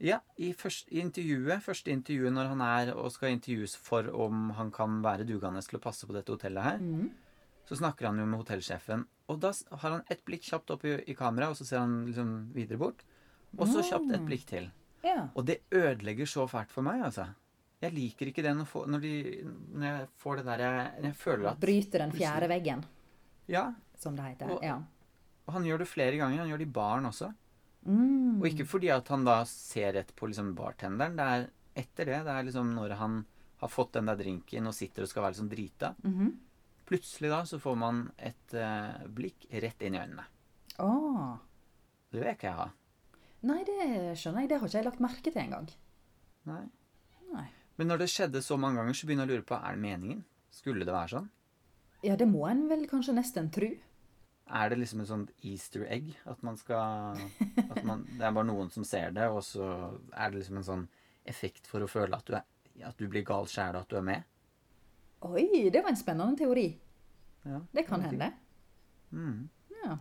[0.04, 4.50] Ja, i, først, i intervjuet, første intervjuet når han er og skal intervjues for om
[4.58, 7.06] han kan være dugende til å passe på dette hotellet her, mm.
[7.70, 9.06] så snakker han jo med hotellsjefen.
[9.32, 12.02] Og da har han ett blikk kjapt opp i, i kamera, og så ser han
[12.10, 13.00] liksom videre bort.
[13.56, 14.68] Og så kjapt et blikk til.
[15.06, 15.28] Ja.
[15.36, 17.30] Og det ødelegger så fælt for meg, altså.
[17.84, 19.14] Jeg liker ikke det når, få- når, de,
[19.76, 22.84] når jeg får det der jeg, jeg føler at Bryter den fjerde veggen,
[23.52, 23.64] Ja.
[24.00, 24.52] som det heter.
[24.56, 24.78] Og- Ja.
[25.46, 26.38] Og han gjør det flere ganger.
[26.40, 27.26] Han gjør det i baren også.
[27.84, 28.23] Mm.
[28.44, 31.16] Og ikke fordi at han da ser rett på liksom bartenderen.
[31.16, 31.46] Det er
[31.80, 32.18] etter det.
[32.26, 33.22] Det er liksom når han
[33.62, 35.94] har fått den der drinken og sitter og skal være liksom drita.
[36.04, 36.34] Mhm.
[36.84, 40.26] Plutselig da så får man et uh, blikk rett inn i øynene.
[40.84, 41.38] Oh.
[42.12, 42.66] Det vil ikke jeg ha.
[43.48, 43.86] Nei, det
[44.20, 44.50] skjønner jeg.
[44.50, 45.70] Det har ikke jeg lagt merke til engang.
[46.50, 46.66] Nei.
[47.32, 47.46] Nei.
[47.80, 49.82] Men når det skjedde så mange ganger, så begynner jeg å lure på er det
[49.86, 50.20] meningen.
[50.52, 51.30] Skulle det være sånn?
[52.04, 53.70] Ja, det må en vel kanskje nesten tru.
[54.46, 56.10] Er det liksom en sånn easter egg?
[56.28, 57.16] At man skal
[57.70, 59.64] at man, Det er bare noen som ser det, og så
[60.12, 60.84] er det liksom en sånn
[61.24, 62.44] effekt for å føle at du, er,
[62.84, 64.24] at du blir gal sjæl, at du er med?
[65.24, 66.66] Oi, det var en spennende teori.
[67.48, 67.62] Ja.
[67.72, 68.28] Det kan hende.
[69.12, 69.48] Mm.
[69.84, 69.96] Ja.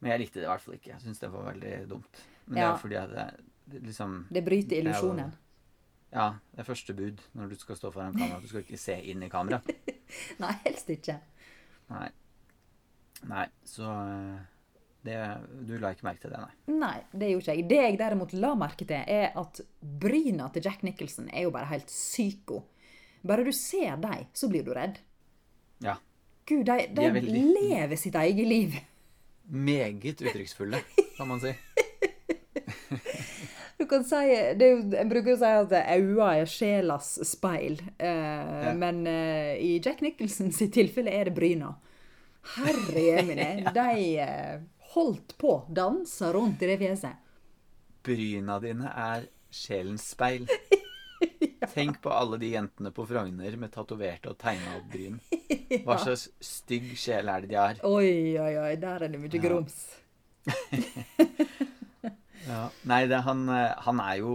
[0.00, 0.92] Men jeg likte det i hvert fall ikke.
[0.92, 2.20] Jeg syns det var veldig dumt.
[2.46, 2.72] Men det Ja.
[2.74, 3.26] er fordi at det,
[3.72, 5.32] det liksom Det bryter Det er illusjonen.
[6.12, 8.40] Ja, det er første bud når du skal stå foran kamera.
[8.40, 9.60] Du skal ikke se inn i kamera.
[10.42, 11.20] Nei, helst ikke.
[11.90, 12.08] Nei.
[13.28, 14.38] Nei, så eh,
[15.04, 15.16] det,
[15.68, 16.76] Du la ikke merke til det, nei.
[16.80, 17.68] Nei, det gjorde ikke jeg.
[17.68, 21.68] Det jeg derimot la merke til, er at bryna til Jack Nicholson er jo bare
[21.72, 22.62] helt psyko.
[23.26, 24.98] Bare du ser dem, så blir du redd.
[25.84, 25.96] Ja.
[26.48, 28.78] Gud, de, de, De veldig- lever sitt eget liv.
[29.50, 30.80] Meget uttrykksfulle,
[31.16, 31.52] kan man si.
[33.80, 34.16] Du kan si,
[34.60, 38.74] det er jo, En bruker å si at øynene er sjelas speil, eh, Ja.
[38.76, 41.70] men eh, i Jack Nicholson sitt tilfelle er det bryna.
[42.56, 44.60] Herre jemine, de eh,
[44.94, 47.16] holdt på, dansa rundt i det fjeset.
[48.06, 50.46] Bryna dine er sjelens speil.
[51.74, 55.18] Tenk på alle de jentene på Frogner med tatoverte og tegna opp bryn.
[55.84, 57.82] Hva slags stygg sjel er det de har?
[57.86, 59.42] Oi, oi, oi, der er det mye Ja.
[59.44, 59.76] grums.
[62.48, 62.62] Ja.
[62.88, 64.30] Nei, det, han, eh, han er jo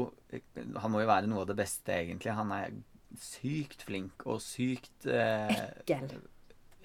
[0.78, 2.32] Han må jo være noe av det beste, egentlig.
[2.38, 2.76] Han er
[3.20, 6.20] sykt flink og sykt eh, Ekkel.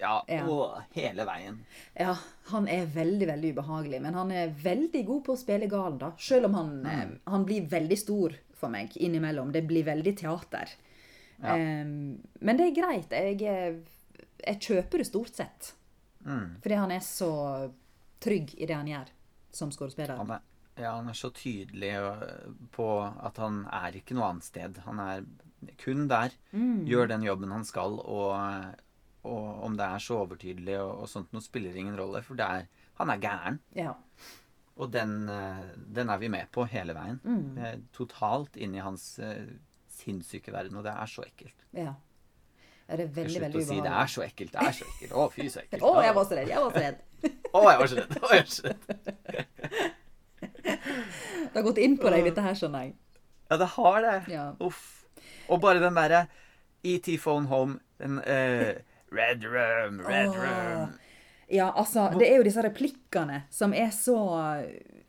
[0.01, 0.45] Ja, Ja.
[0.49, 1.59] og hele veien.
[1.99, 2.15] Ja,
[2.51, 6.11] han er veldig, veldig ubehagelig, men han er veldig god på å spille gal, da.
[6.17, 6.85] Selv om han, Mm.
[6.89, 9.51] eh, han blir veldig stor for meg innimellom.
[9.51, 10.69] Det blir veldig teater.
[11.43, 11.55] Ja.
[11.55, 13.09] Eh, men det er greit.
[13.11, 13.75] Jeg, eh,
[14.47, 15.73] jeg kjøper det stort sett.
[16.25, 16.61] Mm.
[16.61, 17.71] Fordi han er så
[18.19, 19.07] trygg i det han gjør
[19.51, 20.17] som skuespiller.
[20.17, 20.41] Han er,
[20.77, 22.85] ja, han er så tydelig øh, på
[23.23, 24.77] at han er ikke noe annet sted.
[24.85, 25.23] Han er
[25.77, 26.31] kun der.
[26.53, 26.85] Mm.
[26.87, 28.75] Gjør den jobben han skal, og,
[29.23, 32.23] og om det er så overtydelig og, og sånt noe, spiller ingen rolle.
[32.25, 33.59] For det er, han er gæren.
[33.77, 33.93] Ja.
[34.81, 37.19] Og den, øh, den er vi med på hele veien.
[37.23, 37.57] Mm.
[37.61, 39.43] Er totalt inn i hans uh,
[39.91, 41.67] sinnssyke verden, og det er så ekkelt.
[41.77, 41.93] ja.
[42.91, 44.85] Er Det er veldig, Slutt veldig å si 'det er så ekkelt', det er så
[44.89, 45.11] ekkelt.
[45.15, 45.83] Å, fy, så ekkelt.
[45.87, 46.49] Å, jeg var så redd!
[46.49, 46.97] Jeg var så redd.
[47.55, 48.15] Å, jeg var så redd.
[48.17, 48.81] Å, jeg var så redd.
[51.51, 52.93] Det har gått inn på deg, dette her, skjønner jeg.
[53.47, 54.15] Ja, det har det.
[54.33, 54.45] Ja.
[54.63, 54.83] Uff.
[55.47, 56.21] Og bare den derre
[56.83, 60.35] ET Phone Home, den eh, Red Room, Red Åh.
[60.35, 60.93] Room.
[61.51, 64.15] Ja, altså, det er jo disse replikkene som er så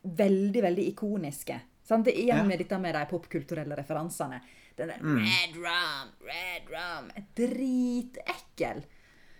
[0.02, 1.60] veldig, veldig ikoniske.
[1.86, 2.04] Sant?
[2.04, 2.42] Det er igjen Ja.
[2.44, 4.40] med dette med de popkulturelle referansene.
[4.76, 5.18] Den der Mm.
[5.18, 7.10] Red rum, red rum.
[7.36, 8.82] Dritekkel.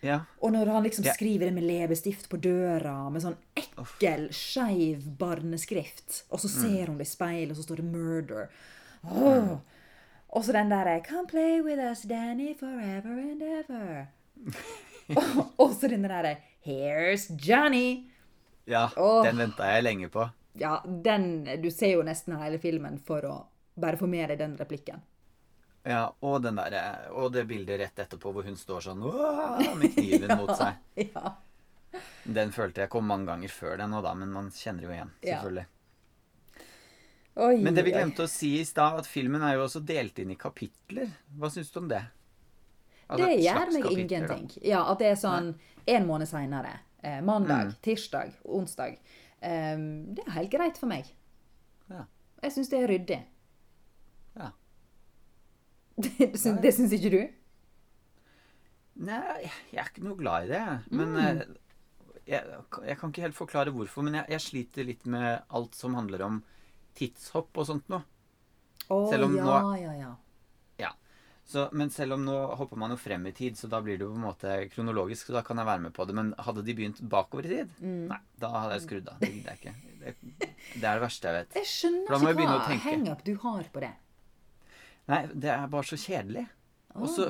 [0.03, 0.21] Ja.
[0.43, 1.13] Og når han liksom Ja.
[1.13, 6.61] skriver det med leppestift på døra, med sånn ekkel, skeiv barneskrift, og så Mm.
[6.63, 8.49] ser hun det i speilet, og så står det 'murder'.
[9.05, 9.59] Åh.
[10.31, 14.07] Og så den derre 'Come play with us, Danny, forever and ever'.
[15.17, 18.09] Og, og så den derre 'Here's Johnny'.
[18.65, 19.23] ja Åh.
[19.25, 20.29] den venta jeg lenge på.
[20.55, 23.37] Ja, den Du ser jo nesten hele filmen for å
[23.75, 25.01] bare få med deg den replikken.
[25.83, 30.37] Ja, og, den der, og det bildet rett etterpå hvor hun står sånn med kniven
[30.39, 30.79] mot seg.
[31.15, 31.35] Ja.
[32.25, 35.11] Den følte jeg kom mange ganger før den òg, da, men man kjenner jo igjen.
[35.21, 35.41] Ja.
[35.41, 35.67] Selvfølgelig.
[37.43, 40.19] Oi, Men det vi glemte å si i stad, at filmen er jo også delt
[40.23, 41.11] inn i kapitler.
[41.37, 42.01] Hva syns du om det?
[43.11, 44.35] Altså, Det gjør meg kapitler, da.
[44.37, 44.63] ingenting.
[44.65, 45.55] Ja, At det er sånn
[45.87, 46.79] en måned seinere.
[47.03, 47.75] Eh, mandag, Mm.
[47.83, 48.99] tirsdag, onsdag.
[49.43, 51.05] Um, det er helt greit for meg.
[51.91, 52.05] Ja.
[52.43, 53.25] Jeg syns det er ryddig.
[54.37, 54.51] Ja.
[56.03, 57.29] Det, syns- det syns ikke du?
[59.03, 60.63] Nei, jeg er ikke noe glad i det.
[60.91, 61.19] Men Mm.
[61.19, 61.45] eh,
[62.27, 62.45] jeg,
[62.87, 66.23] jeg kan ikke helt forklare hvorfor, men jeg, jeg sliter litt med alt som handler
[66.23, 66.43] om
[66.95, 68.03] tidshopp og sånt noe.
[68.91, 69.92] Oh, Selv om ja, nå- ja.
[71.53, 74.07] Så, men selv om nå hopper man jo frem i tid, så da blir det
[74.07, 76.15] jo på en måte kronologisk, så da kan jeg være med på det.
[76.17, 78.07] Men hadde de begynt bakover i tid, Mm.
[78.09, 79.19] nei, da hadde jeg skrudd av.
[79.21, 79.75] Det gidder jeg ikke.
[80.03, 80.15] Det,
[80.81, 81.57] det er det verste jeg vet.
[81.61, 83.93] Jeg skjønner ikke hva hangup du har på det.
[85.13, 86.47] Nei, det er bare så kjedelig.
[86.95, 87.29] Og så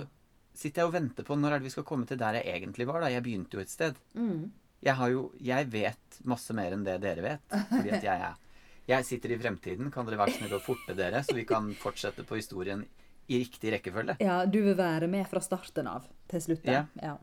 [0.55, 2.87] sitter jeg og venter på når er det vi skal komme til der jeg egentlig
[2.87, 3.01] var.
[3.01, 3.11] da.
[3.13, 3.99] Jeg begynte jo et sted.
[4.15, 4.51] Mm.
[4.83, 7.47] Jeg, har jo, jeg vet masse mer enn det dere vet.
[7.71, 8.39] Fordi at jeg er
[8.91, 9.91] Jeg sitter i fremtiden.
[9.95, 12.83] Kan dere være snill og forte dere, så vi kan fortsette på historien
[13.29, 14.17] i riktig rekkefølge?
[14.21, 16.73] Ja, du vil være med fra starten av til slutten.
[16.73, 16.87] Ja.
[17.03, 17.19] Ja.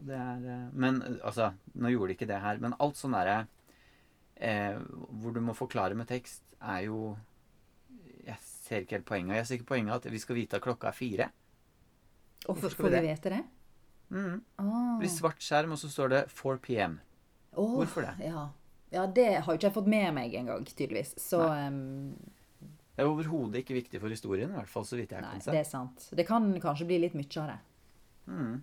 [0.00, 2.60] Det er, eh, men altså, nå gjorde de ikke det her.
[2.62, 3.42] Men alt sånn derre
[4.36, 4.78] eh,
[5.20, 7.16] hvor du må forklare med tekst, er jo
[8.20, 9.36] Jeg ser ikke helt poenget.
[9.36, 11.28] Jeg ser ikke poenget at vi skal vite at klokka er fire.
[12.46, 13.02] Og Hvorfor for, skal får vi det?
[13.08, 13.40] vite det?
[14.10, 14.42] Mm.
[14.58, 14.74] Oh.
[14.92, 16.98] Det blir svart skjerm, og så står det 4 PM.
[17.52, 18.14] Oh, Hvorfor det?
[18.28, 18.44] Ja.
[18.92, 21.14] ja, det har jo ikke jeg fått med meg engang, tydeligvis.
[21.18, 22.14] Så um,
[23.00, 25.54] Det er overhodet ikke viktig for historien, i hvert fall så vidt jeg Nei, kan
[25.54, 26.10] det er sant.
[26.12, 27.60] Det kan kanskje bli litt mye av det.
[28.28, 28.58] Mm.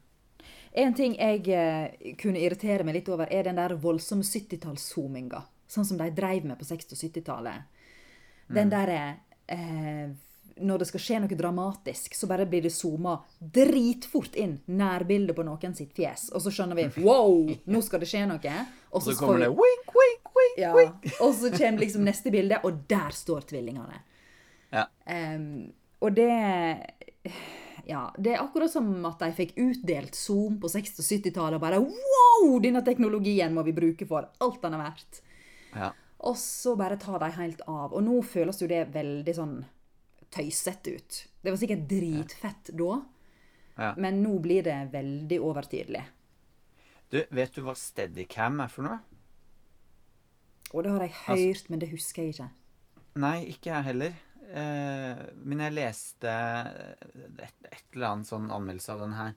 [0.78, 5.42] En ting jeg eh, kunne irritere meg litt over, er den der voldsomme 70-tallszoominga.
[5.66, 7.82] Sånn som de dreiv med på 60- og 70-tallet.
[8.48, 8.56] Mm.
[8.60, 9.00] Den derre
[9.52, 10.06] eh,
[10.62, 15.48] Når det skal skje noe dramatisk, så bare blir det zooma dritfort inn nærbildet på
[15.48, 16.28] noen sitt fjes.
[16.30, 17.56] Og så skjønner vi Wow!
[17.66, 18.60] Nå skal det skje noe.
[18.94, 21.10] Og så kommer det wink, wink, wink, ja, wink.
[21.26, 24.04] Og så kommer liksom neste bilde, og der står tvillingene.
[24.74, 24.86] Ja.
[25.08, 26.28] Um, og det
[27.88, 31.62] Ja, det er akkurat som at de fikk utdelt Zoom på 60- og 70-tallet og
[31.64, 32.58] bare Wow!
[32.64, 35.22] Denne teknologien må vi bruke for alt den er verdt.
[35.74, 35.94] Ja.
[36.28, 37.94] Og så bare tar de helt av.
[37.94, 39.56] Og nå føles jo det veldig sånn
[40.34, 41.22] tøysete ut.
[41.44, 43.02] Det var sikkert dritfett da,
[43.78, 43.94] Ja.
[43.96, 46.04] men nå blir det veldig overtydelig.
[47.10, 49.00] Du, vet du hva Steadicam er for noe?
[50.74, 52.50] Og det har jeg Altså- hørt, men det husker jeg ikke.
[53.16, 54.14] Nei, ikke jeg heller.
[54.48, 59.34] Eh, men jeg leste et, et eller annet sånn anmeldelse av den her,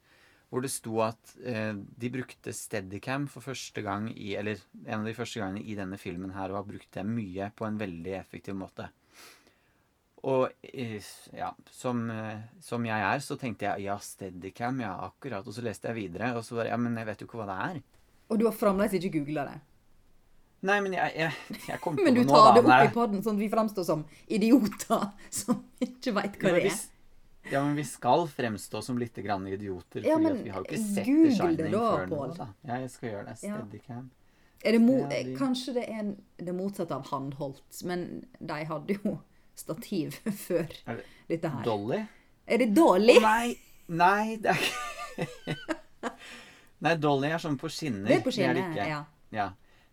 [0.50, 5.06] hvor det sto at eh, de brukte Steadicam for første gang i Eller en av
[5.06, 8.16] de første gangene i denne filmen her, og har brukt det mye på en veldig
[8.18, 8.90] effektiv måte.
[10.30, 10.98] Og eh,
[11.34, 12.04] ja, som,
[12.62, 15.46] som jeg er, så tenkte jeg ja, Steadicam, ja, akkurat.
[15.46, 17.50] Og så leste jeg videre, og så bare Ja, men jeg vet jo ikke hva
[17.50, 17.82] det er.
[18.30, 19.58] Og du har fremdeles ikke googla det.
[20.60, 22.92] Nei, men jeg, jeg, jeg kom på Men du det nå, tar det opp i
[22.92, 25.06] podden sånn at vi framstår som idioter
[25.40, 26.80] som ikke veit hva Ja, det er.
[27.50, 30.04] Ja, men vi skal fremstå som litt grann idioter.
[30.04, 32.18] Ja, fordi vi har jo ikke sett The Shining det da, før nå.
[32.36, 32.46] Da.
[32.68, 33.36] Ja, jeg skal gjøre det.
[33.40, 34.10] Steadicam.
[34.60, 36.10] Er det Ja, de- Kanskje det er
[36.44, 38.04] det motsatte av håndholdt, men
[38.38, 39.14] de hadde jo
[39.64, 41.64] stativ før Er det dette her.
[41.64, 42.02] Dolly?
[42.46, 43.16] Er det dårlig?
[43.24, 43.56] Nei!
[43.88, 44.60] Nei, det er
[45.24, 45.64] ikke
[46.80, 48.06] Nei, Dolly er sånn på skinner.
[48.08, 48.86] Det er på det skinnet, ikke.
[48.88, 49.00] ja.
[49.36, 49.48] ja.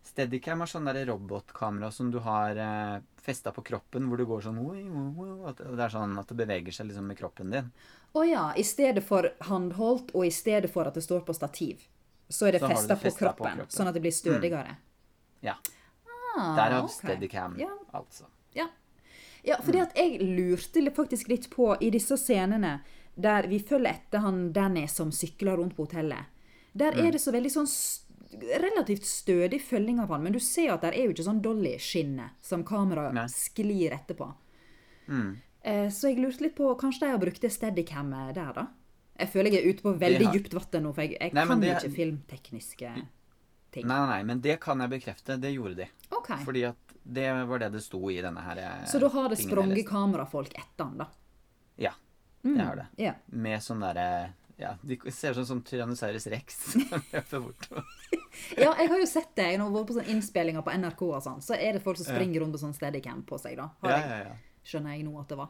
[0.08, 4.58] Steadicam er sånn robotkamera som du har eh, festa på kroppen, hvor du går sånn
[4.62, 7.70] oi, oi, oi, at Det er sånn at det beveger seg liksom med kroppen din.
[8.16, 8.44] Å ja.
[8.56, 11.84] I stedet for håndholdt, og i stedet for at det står på stativ,
[12.28, 14.78] så er det festa på, på kroppen, sånn at det blir stødigere.
[15.44, 15.58] Ja.
[16.38, 16.96] Ah, Derav okay.
[16.96, 17.70] Steadicam, Ja.
[17.92, 18.28] altså.
[18.56, 18.68] Ja.
[19.44, 22.78] ja, fordi at jeg lurte faktisk litt på i disse scenene
[23.18, 26.30] der vi følger etter han Danny som sykler rundt på hotellet.
[26.78, 27.66] Der er det så veldig sånn
[28.32, 32.30] relativt stødig følging av han, men du ser at det er jo ikke sånn Dolly-skinne
[32.44, 33.26] som kameraet Nei.
[33.32, 34.28] sklir etterpå.
[35.08, 35.36] Mm.
[35.62, 38.66] Eh, så jeg lurte litt på Kanskje de har brukt det steadycamet der, da?
[39.18, 41.46] Jeg føler jeg er ute på veldig har- dypt vann nå, for jeg, jeg Nei,
[41.46, 42.92] kan det- ikke filmtekniske
[43.72, 43.86] ting.
[43.86, 45.40] Nei, nei, men det kan jeg bekrefte.
[45.40, 45.88] Det gjorde de.
[46.12, 46.44] Okay.
[46.44, 49.38] Fordi at det var det det sto i denne her eh, Så da har det
[49.38, 51.06] sprunget kamerafolk etter han, da?
[51.76, 51.92] Ja,
[52.42, 52.86] det har det.
[52.98, 53.16] Yeah.
[53.30, 57.84] Med sånn derre Ja, de ser ut som Tyrannosaurus rex som løper bortover.
[58.56, 59.44] Ja, jeg har jo sett det.
[59.44, 61.98] Når jeg har vært på sånne innspillinger på NRK og sånn, så er det folk
[61.98, 63.66] som springer rundt med sånn steadycam på seg, da.
[63.82, 64.36] Ja, ja, ja.
[64.66, 65.48] skjønner jeg nå at det var.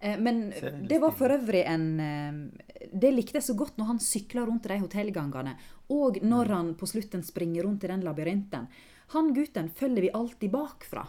[0.00, 0.42] Eh, Men
[0.88, 4.68] det var for øvrig en eh, Det likte jeg så godt når han sykla rundt
[4.68, 5.56] de hotellgangene,
[5.92, 6.54] og når Mm.
[6.56, 8.68] han på slutten springer rundt i den labyrinten.
[9.16, 11.06] Han gutten følger vi alltid bakfra.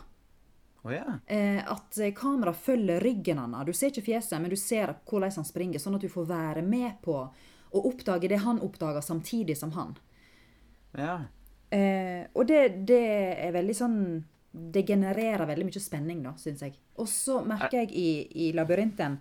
[0.90, 1.20] Ja.
[1.28, 3.66] Eh, At kameraet følger ryggen hans.
[3.66, 6.64] Du ser ikke fjeset, men du ser hvordan han springer, sånn at du får være
[6.66, 7.18] med på
[7.72, 9.94] å oppdage det han oppdager, samtidig som han.
[10.98, 11.28] Yeah.
[11.72, 13.04] Eh, og det, det
[13.40, 14.00] er veldig sånn
[14.52, 16.74] Det genererer veldig mye spenning, da, syns jeg.
[17.00, 18.10] Og så merker jeg i,
[18.44, 19.16] i labyrinten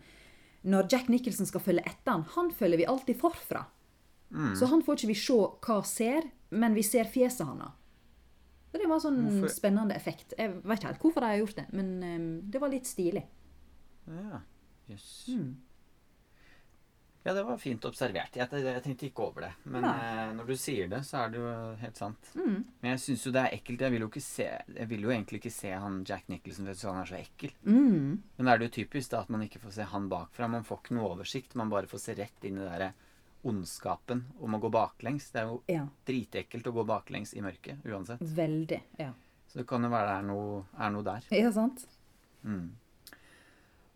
[0.66, 3.62] Når Jack Nicholson skal følge etter han, han følger vi alltid forfra.
[4.34, 4.56] Mm.
[4.58, 7.70] Så han får ikke vi se hva ser, men vi ser fjeset hans.
[8.70, 10.32] Så Det var en sånn Hvorfor- spennende effekt.
[10.38, 13.24] Jeg vet ikke helt hvorfor de har gjort det, men um, det var litt stilig.
[14.06, 14.40] ja.
[14.90, 15.28] Jøss.
[15.30, 15.50] Mm.
[17.22, 18.34] Ja, det var fint observert.
[18.34, 19.50] Jeg, jeg tenkte ikke over det.
[19.68, 21.50] Men eh, når du sier det, så er det jo
[21.82, 22.30] helt sant.
[22.34, 22.54] Mm.
[22.80, 23.84] Men jeg syns jo det er ekkelt.
[23.84, 26.94] Jeg vil jo se Jeg vil jo egentlig ikke se han Jack Nicholson for jeg
[26.94, 27.52] han er så ekkel.
[27.68, 28.22] Mm.
[28.38, 30.48] Men da er det jo typisk da at man ikke får se han bakfra.
[30.48, 31.54] Man får ikke noe oversikt.
[31.60, 32.90] Man bare får se rett inn i det derre
[33.45, 35.30] ondskapen om å gå baklengs.
[35.32, 35.86] Det er jo Ja.
[36.07, 38.20] dritekkelt å gå baklengs i mørket uansett.
[38.20, 38.80] Veldig.
[38.99, 39.12] Ja.
[39.49, 41.22] Så det kan jo være det er noe, er noe der.
[41.30, 41.86] Ja, sant?
[42.45, 42.70] Mm.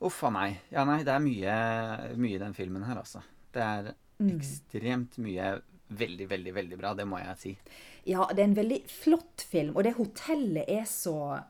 [0.05, 0.59] Uff a meg.
[0.71, 3.23] Ja, nei, det er mye, mye i den filmen her, altså.
[3.53, 4.39] Det er Mm.
[4.39, 6.95] ekstremt mye veldig, veldig, veldig bra.
[6.95, 7.59] Det må jeg si.
[8.07, 11.45] Ja, det er en veldig flott film, og det hotellet er så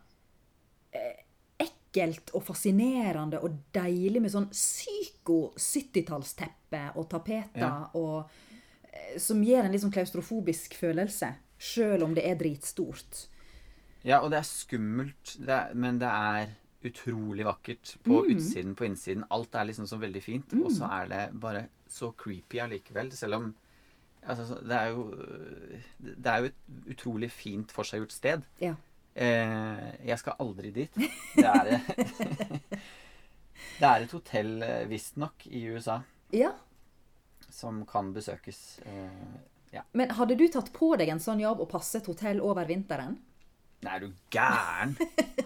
[1.94, 7.88] ekkelt og fascinerende og deilig med sånn psyko-70-tallsteppe og tapeter Ja.
[7.94, 8.28] og
[8.92, 13.28] eh, Som gir en litt sånn klaustrofobisk følelse, sjøl om det er dritstort.
[14.04, 16.48] Ja, og det er skummelt, det er, men det er
[16.84, 18.36] utrolig vakkert på Mm.
[18.36, 19.24] utsiden, på innsiden.
[19.30, 23.10] Alt er liksom så veldig fint, og så er det bare så creepy allikevel.
[23.12, 23.54] Selv om
[24.26, 25.10] altså, det er jo
[26.00, 26.54] Det er jo et
[26.90, 28.42] utrolig fint forseggjort sted.
[28.60, 28.74] Ja.
[29.14, 30.96] Eh, jeg skal aldri dit.
[31.36, 31.70] Det er,
[33.80, 36.00] det er et hotell, eh, visstnok, i USA
[36.34, 36.50] ja.
[37.48, 38.80] som kan besøkes.
[38.90, 43.20] Eh, Men hadde du tatt på deg en sånn jobb og passet hotell over vinteren?
[43.84, 44.94] nei, er du gæren?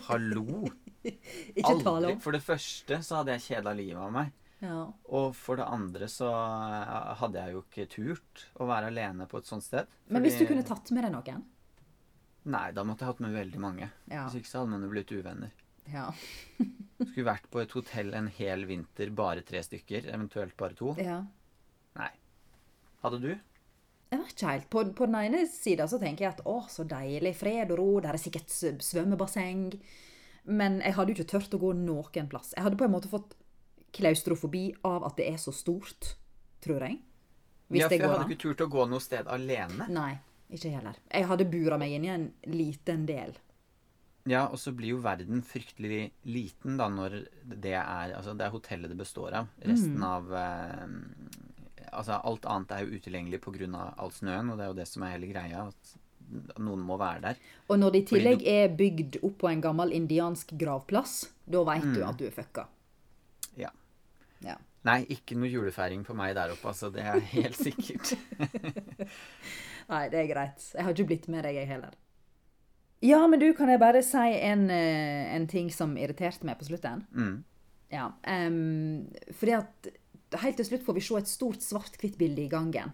[0.07, 0.69] Hallo!
[1.59, 2.13] Ikke Aldri.
[2.13, 2.21] om.
[2.23, 4.31] For det første så hadde jeg kjeda livet av meg.
[4.63, 4.85] Ja.
[5.15, 6.29] Og for det andre så
[7.21, 9.91] hadde jeg jo ikke turt å være alene på et sånt sted.
[10.11, 11.45] Men hvis du kunne tatt med deg noen?
[12.49, 13.91] Nei, da måtte jeg hatt med veldig mange.
[14.09, 14.25] Ja.
[14.27, 15.53] Hvis ikke så hadde man jo blitt uvenner.
[15.89, 16.07] Ja.
[17.11, 20.95] Skulle vært på et hotell en hel vinter, bare tre stykker, eventuelt bare to.
[21.01, 21.23] ja.
[21.99, 22.11] Nei.
[23.03, 23.31] Hadde du?
[24.09, 24.69] Jeg vet ikke helt.
[24.73, 27.35] På, på den ene sida så tenker jeg at å, så deilig.
[27.37, 27.89] Fred og ro.
[28.05, 29.75] Der er sikkert svømmebasseng.
[30.49, 32.55] Men jeg hadde jo ikke tørt å gå noen plass.
[32.57, 33.35] Jeg hadde på en måte fått
[33.99, 36.15] klaustrofobi av at det er så stort,
[36.65, 37.01] tror jeg.
[37.69, 38.31] Hvis ja, for jeg hadde an.
[38.31, 39.89] ikke turt å gå noe sted alene.
[39.93, 40.13] Nei,
[40.51, 40.97] ikke heller.
[41.13, 43.35] Jeg hadde bura meg inn i en liten del.
[44.29, 48.51] Ja, og så blir jo verden fryktelig liten da når det er Altså, det er
[48.53, 49.47] hotellet det består av.
[49.65, 50.03] Resten Mm.
[50.05, 50.87] av eh,
[51.93, 53.95] Altså, alt annet er jo utilgjengelig pga.
[53.97, 55.69] all snøen, og det er jo det som er hele greia.
[55.69, 57.37] At noen må være der.
[57.71, 61.65] Og når det i tillegg du- er bygd opp på en gammel indiansk gravplass, da
[61.65, 62.09] veit du Mm.
[62.09, 62.67] at du er fucka.
[63.57, 63.71] Ja.
[64.43, 64.57] Ja.
[64.85, 66.93] Nei, ikke noe julefeiring på meg der oppe, altså.
[66.93, 68.13] Det er helt sikkert.
[69.89, 70.67] Nei, det er greit.
[70.75, 71.95] Jeg har ikke blitt med deg, jeg heller.
[73.05, 76.67] Ja, men du, kan jeg bare si en, eh, en ting som irriterte meg på
[76.69, 77.05] slutten?
[77.15, 77.37] Mm.
[77.95, 78.09] Ja.
[78.27, 79.07] Um,
[79.39, 79.89] fordi at
[80.43, 82.91] helt til slutt får vi se et stort svart-hvitt-bilde i gangen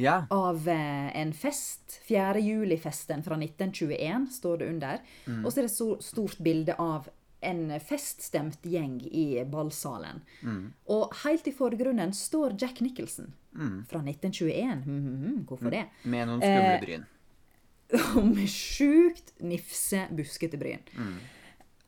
[0.00, 0.24] Ja.
[0.34, 2.00] av eh, en fest.
[2.08, 2.40] 4.
[2.42, 5.04] juli-festen fra 1921 står det under.
[5.44, 7.06] Og så er det et stort bilde av
[7.44, 10.22] en feststemt gjeng i ballsalen.
[10.88, 13.34] Og helt i forgrunnen står Jack Nicholson
[13.88, 14.84] fra 1921.
[14.86, 15.84] Mm, hvorfor det?
[16.04, 17.06] Med noen Eh, skumle bryn.
[18.18, 20.82] Og med sjukt nifse, buskete bryn.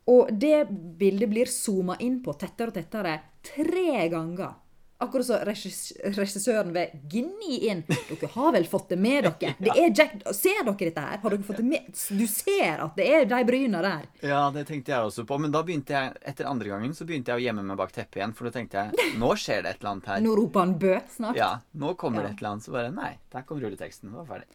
[0.07, 4.55] Og det bildet blir zooma inn på tettere og tettere tre ganger.
[4.99, 7.83] Akkurat så regissøren ved gni inn.
[7.87, 9.51] Dere har vel fått det med dere?
[9.61, 11.19] Det er Jack, Ser dere dette her?
[11.21, 11.91] Har dere fått det med?
[12.17, 14.07] Du ser at det er de bryna der.
[14.25, 15.37] Ja, det tenkte jeg også på.
[15.43, 18.23] Men da begynte jeg, etter andre gangen så begynte jeg å gjemme meg bak teppet
[18.23, 18.33] igjen.
[18.39, 20.25] For da tenkte jeg nå skjer det et eller annet her.
[20.25, 21.37] Nå roper han bø snart.
[21.43, 22.31] Ja, nå kommer Ja.
[22.31, 22.65] det et eller annet.
[22.65, 24.09] Så bare nei, der kom rulleteksten.
[24.15, 24.49] Det var ferdig.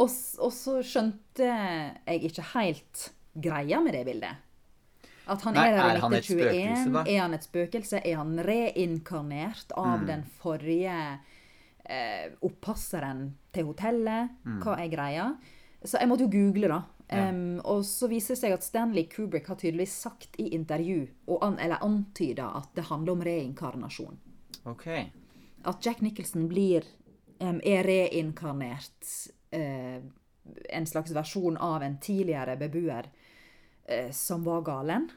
[0.00, 0.12] Og,
[0.44, 3.08] og så skjønte jeg ikke helt
[3.40, 4.46] greia med det bildet.
[5.28, 6.76] At han Nei, er der i er han et 1921.
[6.76, 7.02] spøkelse, da?
[7.10, 8.00] Er han et spøkelse?
[8.06, 9.84] Er han reinkarnert Mm.
[9.84, 11.18] av den forrige
[11.86, 14.30] eh, oppasseren til hotellet?
[14.44, 14.60] Mm.
[14.62, 15.28] Hva er greia?
[15.84, 16.82] Så jeg måtte jo google, da.
[17.12, 21.08] Em, og så viser det seg at Stanley Kubrick har tydeligvis sagt i intervju,
[21.42, 24.18] an, eller antyda, at det handler om reinkarnasjon.
[24.66, 24.86] Ok.
[25.64, 26.84] At Jack Nicholson blir
[27.40, 29.98] um, er reinkarnert uh,
[30.70, 33.10] en slags versjon av en tidligere beboer
[33.90, 35.10] eh, som var galen.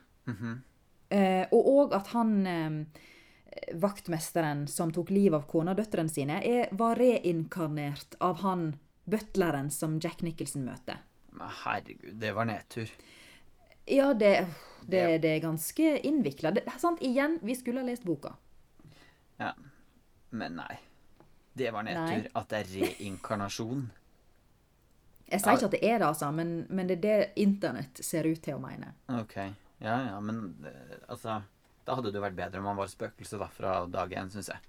[1.09, 3.01] eh, og òg at han eh,
[3.79, 8.71] vaktmesteren som tok livet av kona og døtrene sine, er, var reinkarnert av han
[9.05, 11.01] butleren som Jack Nicholson møter.
[11.33, 12.89] Men herregud, det var nedtur.
[13.89, 14.47] Ja, det,
[14.87, 16.53] det, det er ganske innvikla.
[17.01, 18.35] Igjen, vi skulle ha lest boka.
[19.41, 19.53] Ja.
[20.29, 20.77] Men nei.
[21.53, 22.29] Det var nedtur.
[22.33, 23.89] At det er reinkarnasjon.
[25.31, 28.27] Jeg sier ikke at det er det, altså, men, men det er det internett ser
[28.27, 28.91] ut til å mene.
[29.09, 29.37] Ok.
[29.83, 31.41] Ja, ja, men eh, altså
[31.83, 34.59] Da hadde det vært bedre om han var spøkelse da fra dag én, syns jeg.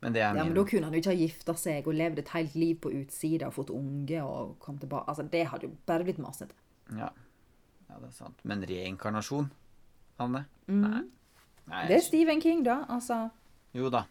[0.00, 1.96] Men det er Ja, min men Da kunne han jo ikke ha gifta seg og
[1.96, 5.08] levd et helt liv på utsida og fått unge og kom tilbake.
[5.08, 6.54] Altså, Det hadde jo bare blitt masete.
[6.96, 7.10] Ja.
[7.88, 8.44] ja, det er sant.
[8.44, 9.50] Men reinkarnasjon,
[10.18, 10.46] Hanne?
[10.66, 10.90] Nei.
[10.90, 11.04] Nei
[11.68, 11.88] Mm.
[11.88, 12.78] Det er Stephen King, da.
[12.88, 13.28] Altså
[13.76, 14.06] Jo da.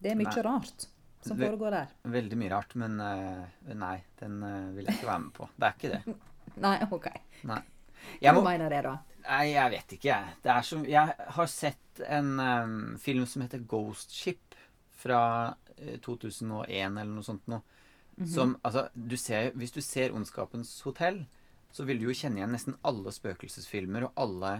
[0.00, 0.42] Det er mye Nei.
[0.46, 0.86] rart
[1.24, 1.92] som foregår der.
[2.14, 5.48] Veldig mye rart, men eh, nei, den eh, vil jeg ikke være med på.
[5.56, 6.16] Det er ikke det.
[6.64, 7.06] Nei, OK.
[7.50, 7.60] Nei.
[8.20, 8.92] Hva må, mener det, da?
[9.24, 10.34] nei, jeg vet ikke, jeg.
[10.44, 14.54] Det som, jeg har sett en um, film som heter Ghost Ship
[15.00, 15.22] fra
[15.78, 16.68] eh, 2001
[17.00, 17.64] eller noe sånt noe.
[18.30, 21.24] Som, altså, du ser, hvis du ser Ondskapens hotell,
[21.74, 24.52] så vil du jo kjenne igjen nesten alle spøkelsesfilmer og alle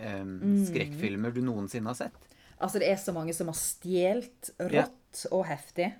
[0.00, 0.22] eh,
[0.70, 2.16] skrekkfilmer du noensinne har sett.
[2.62, 4.86] Altså, det er så mange som har stjålet Ja.
[4.86, 5.90] rått og heftig.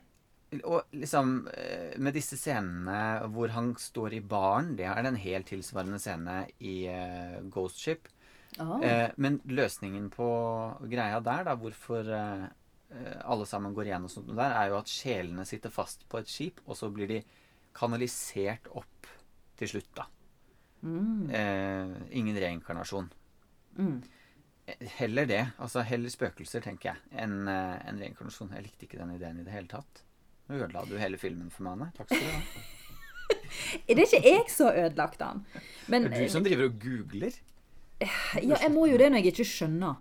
[0.61, 5.49] Og liksom eh, med disse scenene hvor han står i baren, det er en helt
[5.49, 8.11] tilsvarende scene i uh, Ghost Ship.
[8.61, 10.29] Eh, men løsningen på
[10.91, 12.45] greia der, da, hvorfor eh,
[13.25, 16.61] alle sammen går igjennom sånt der, er jo at sjelene sitter fast på et skip,
[16.67, 17.23] og så blir de
[17.77, 19.09] kanalisert opp
[19.57, 20.09] til slutt, da.
[20.85, 23.09] Eh, ingen reinkarnasjon.
[23.79, 24.03] Mm.
[24.99, 25.43] Heller det.
[25.63, 28.53] Altså heller spøkelser, tenker jeg, enn en reinkarnasjon.
[28.53, 30.05] Jeg likte ikke den ideen i det hele tatt.
[30.53, 31.91] Nå ødela du hele filmen for meg, Anne.
[31.97, 32.63] Takk skal du ha.
[33.89, 35.41] Er det ikke jeg som har ødelagt den?
[35.93, 37.37] Men Det er du som driver og googler.
[38.03, 40.01] Ja, jeg må jo det når jeg ikke skjønner.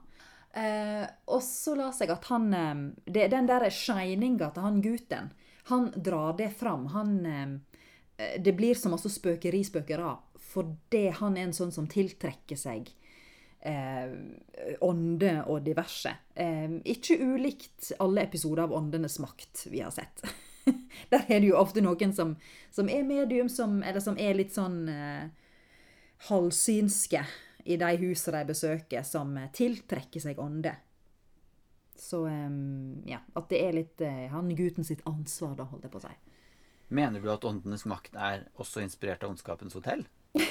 [0.52, 5.30] Eh, og så las jeg at han eh, det, Den der shininga til han gutten,
[5.72, 6.90] han drar det fram.
[6.92, 10.18] Han eh, Det blir så masse spøkeri, spøkera,
[10.52, 12.92] fordi han er en sånn som tiltrekker seg
[13.62, 14.12] eh,
[14.84, 16.14] ånde og diverse.
[16.36, 20.26] Eh, ikke ulikt alle episoder av Åndenes makt vi har sett.
[21.12, 22.36] Der er det jo ofte noen som,
[22.72, 25.30] som er medium, som, eller som er litt sånn eh,
[26.30, 27.24] halvsynske
[27.66, 30.76] i de husene de besøker, som eh, tiltrekker seg ånde.
[32.02, 35.94] Så em, ja, at det er litt eh, han gutten sitt ansvar, da, holdt jeg
[35.94, 36.14] på å si.
[36.92, 40.04] Mener du at Åndenes makt er også inspirert av Ondskapens hotell?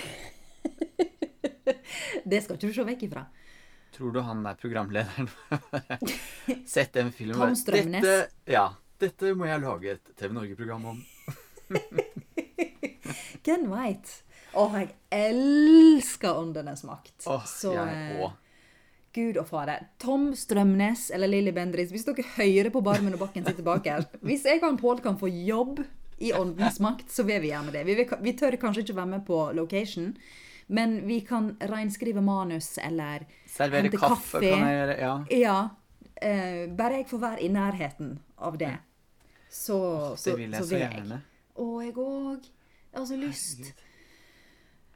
[2.31, 3.25] Det skal ikke du se vekk ifra.
[3.95, 5.29] Tror du han er programlederen?
[6.75, 8.05] Sett den filmen Tom Strømnes.
[8.05, 8.69] Dette, ja,
[9.01, 11.01] dette må jeg lage et TV Norge-program om.
[13.45, 14.21] Hvem White.
[14.59, 17.17] Å, jeg elsker Åndenes makt.
[17.31, 18.39] Åh, Så, jeg eh, òg.
[19.15, 19.87] Gud og fader.
[19.99, 24.05] Tom Strømnes eller Lilly Bendriss, hvis dere hører på Barmen og Bakken sitter bak her
[24.23, 25.81] Hvis jeg og Pål kan få jobb
[26.21, 27.83] i Åndens makt, så vil vi gjerne det.
[27.89, 30.13] Vi, vil, vi tør kanskje ikke være med på location,
[30.69, 34.99] men vi kan reinskrive manus eller Servere hente kaffe, kan jeg gjøre.
[35.01, 35.15] Ja.
[35.41, 35.59] Ja.
[36.21, 38.75] Eh, bare jeg får være i nærheten av det,
[39.51, 39.79] så,
[40.17, 41.21] så, Det vil jeg så vil gjerne.
[41.61, 42.49] Å, jeg òg.
[42.91, 43.71] Jeg har så lyst.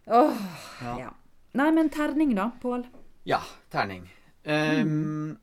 [0.07, 0.43] Åh,
[0.83, 0.99] Ja.
[0.99, 1.13] ja.
[1.55, 2.83] Nei, men terning, da, Pål.
[3.27, 3.41] Ja,
[3.71, 4.09] terning.
[4.45, 5.37] Ehm,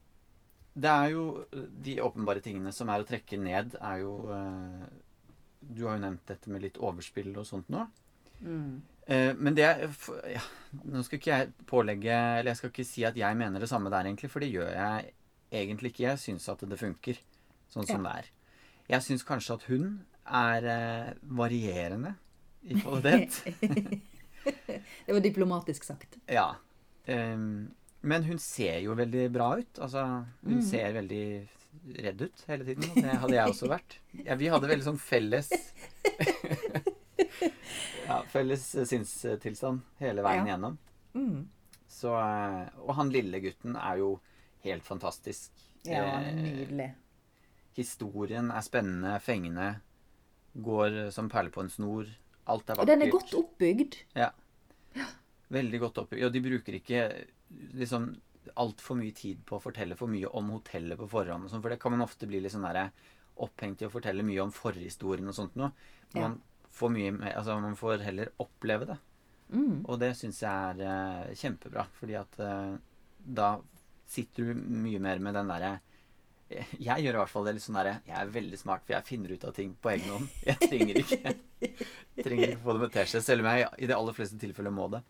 [0.73, 1.45] Det er jo
[1.83, 4.85] de åpenbare tingene som er å trekke ned, er jo uh,
[5.61, 7.85] Du har jo nevnt dette med litt overspill og sånt nå.
[9.05, 10.41] Eh, men det ja,
[10.83, 13.91] Nå skal ikke jeg pålegge Eller jeg skal ikke si at jeg mener det samme
[13.93, 15.11] der, egentlig, for det gjør jeg
[15.51, 16.07] egentlig ikke.
[16.07, 17.19] Jeg syns at det funker
[17.71, 18.29] sånn som det er.
[18.91, 19.85] Jeg syns kanskje at hun
[20.27, 22.15] er eh, varierende
[22.67, 23.37] i kvalitet.
[25.05, 26.17] Det var diplomatisk sagt.
[26.29, 26.55] Ja.
[27.07, 27.71] Um,
[28.01, 29.79] men hun ser jo veldig bra ut.
[29.81, 30.03] Altså,
[30.45, 31.23] hun ser veldig
[32.03, 32.83] redd ut hele tiden.
[32.89, 33.97] og Det hadde jeg også vært.
[34.25, 35.49] Ja, vi hadde veldig sånn felles
[38.07, 40.51] Ja, felles sinnstilstand hele veien Ja.
[40.55, 40.77] gjennom.
[41.13, 41.43] Mm.
[41.91, 44.15] Så, eh, og han lille gutten er jo
[44.65, 45.51] helt fantastisk.
[45.85, 46.89] Ja, han er Eh, nydelig.
[47.77, 49.69] Historien er spennende, fengende.
[50.53, 52.09] Går som perle på en snor.
[52.51, 52.89] Alt er vakkert.
[52.89, 54.01] den er godt oppbygd.
[54.17, 54.31] Ja.
[55.51, 56.25] Veldig godt oppbygd.
[56.27, 57.05] Og de bruker ikke
[57.77, 58.11] liksom
[58.59, 61.49] altfor mye tid på å fortelle for mye om hotellet på forhånd.
[61.49, 62.91] sånn, For det kan man ofte bli litt sånn der,
[63.41, 65.71] opphengt i å fortelle mye om forhistorien og sånt noe.
[66.13, 66.27] Ja.
[66.27, 66.41] Man
[66.71, 68.97] får mye Altså, man får heller oppleve det.
[69.51, 69.85] Mm.
[69.85, 71.85] Og det syns jeg er eh, kjempebra.
[71.99, 72.75] Fordi at eh,
[73.21, 73.53] da
[74.11, 75.79] sitter du mye mer med den derre
[76.87, 79.07] jeg gjør i hvert fall det litt sånn derre Jeg er veldig smart, for jeg
[79.07, 80.29] finner ut av ting på egen hånd.
[80.47, 81.33] Jeg trenger ikke
[82.21, 84.87] Trenger ikke få det med teskje, selv om jeg i de aller fleste tilfeller må
[84.91, 85.01] det.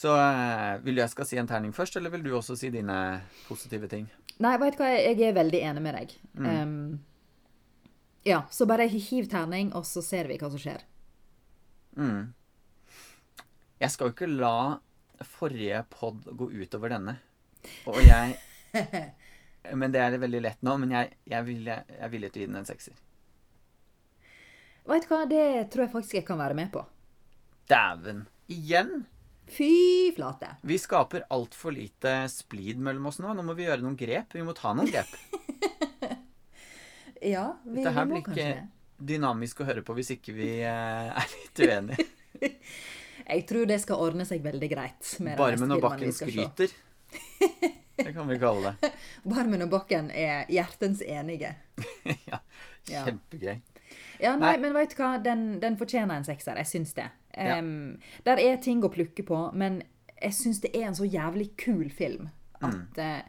[0.00, 2.70] Så eh, vil du jeg skal si en terning først, eller vil du også si
[2.72, 2.96] dine
[3.48, 4.06] positive ting?
[4.40, 6.14] Nei, vet du hva, jeg er veldig enig med deg.
[6.32, 6.46] Mm.
[6.48, 7.00] Um,
[8.24, 10.86] ja, så bare hiv terning, og så ser vi hva som skjer.
[11.98, 12.32] Mm.
[13.80, 14.80] Jeg skal jo ikke la
[15.26, 17.18] forrige pod gå utover denne.
[17.90, 18.38] Og jeg
[19.76, 20.76] Men det er veldig lett nå.
[20.82, 22.96] Men jeg, jeg, vil, jeg er villig til å gi den en sekser.
[24.90, 26.82] Vet du hva, det tror jeg faktisk jeg kan være med på.
[27.70, 28.24] Dæven!
[28.50, 29.02] Igjen!
[29.50, 30.52] Fy flate.
[30.66, 33.32] Vi skaper altfor lite splid mellom oss nå.
[33.34, 34.34] Nå må vi gjøre noen grep.
[34.34, 35.10] Vi må ta noen grep.
[37.20, 38.60] Ja, vi, Dette her vi må blir ikke det.
[39.10, 42.06] dynamisk å høre på hvis ikke vi eh, er litt uenige.
[43.30, 45.10] Jeg tror det skal ordne seg veldig greit.
[45.20, 46.72] Med Bare med når Bakken skryter.
[48.04, 48.90] Det kan vi kalle det.
[49.34, 51.54] Barmen og Bakken er hjertens enige.
[52.30, 52.38] ja,
[52.88, 53.04] Ja.
[53.04, 53.60] kjempegøy.
[54.20, 54.56] Ja, nei, Nei.
[54.62, 55.14] men vet du hva?
[55.22, 56.56] Den, den fortjener en sekser.
[56.60, 57.08] Jeg syns det.
[57.36, 57.58] Ja.
[57.58, 59.82] Um, Der er ting å plukke på, men
[60.20, 62.28] jeg syns det er en så jævlig kul film
[62.60, 62.66] Mm.
[62.68, 63.22] at eh,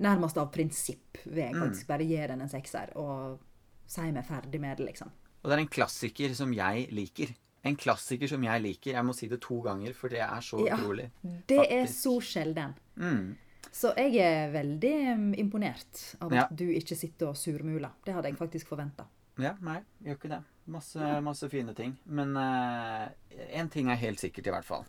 [0.00, 3.38] nærmest av prinsipp vil jeg faktisk bare gi den en sekser og
[3.86, 5.10] si meg ferdig med det, liksom.
[5.44, 7.34] Og det er en klassiker som jeg liker.
[7.68, 8.94] En klassiker som jeg liker.
[8.96, 10.78] Jeg må si det to ganger, for det er så Ja.
[10.80, 11.10] utrolig.
[11.46, 12.72] Det er så sjelden.
[12.96, 13.36] Mm.
[13.72, 16.46] Så jeg er veldig um, imponert av at Ja.
[16.52, 17.94] du ikke sitter og surmuler.
[18.04, 19.06] Det hadde jeg faktisk forventa.
[19.40, 20.42] Ja, nei, gjør ikke det.
[20.68, 21.94] Masse, masse fine ting.
[22.06, 24.84] Men én ting er helt sikkert, i hvert fall.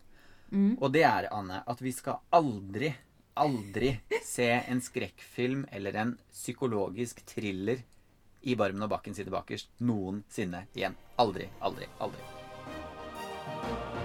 [0.54, 2.92] Og det er, Anne, at vi skal aldri,
[3.42, 7.82] aldri se en skrekkfilm eller en psykologisk thriller
[8.44, 11.00] i Barmen og Bakken sitter bakerst noensinne igjen.
[11.18, 14.03] Aldri, aldri, aldri.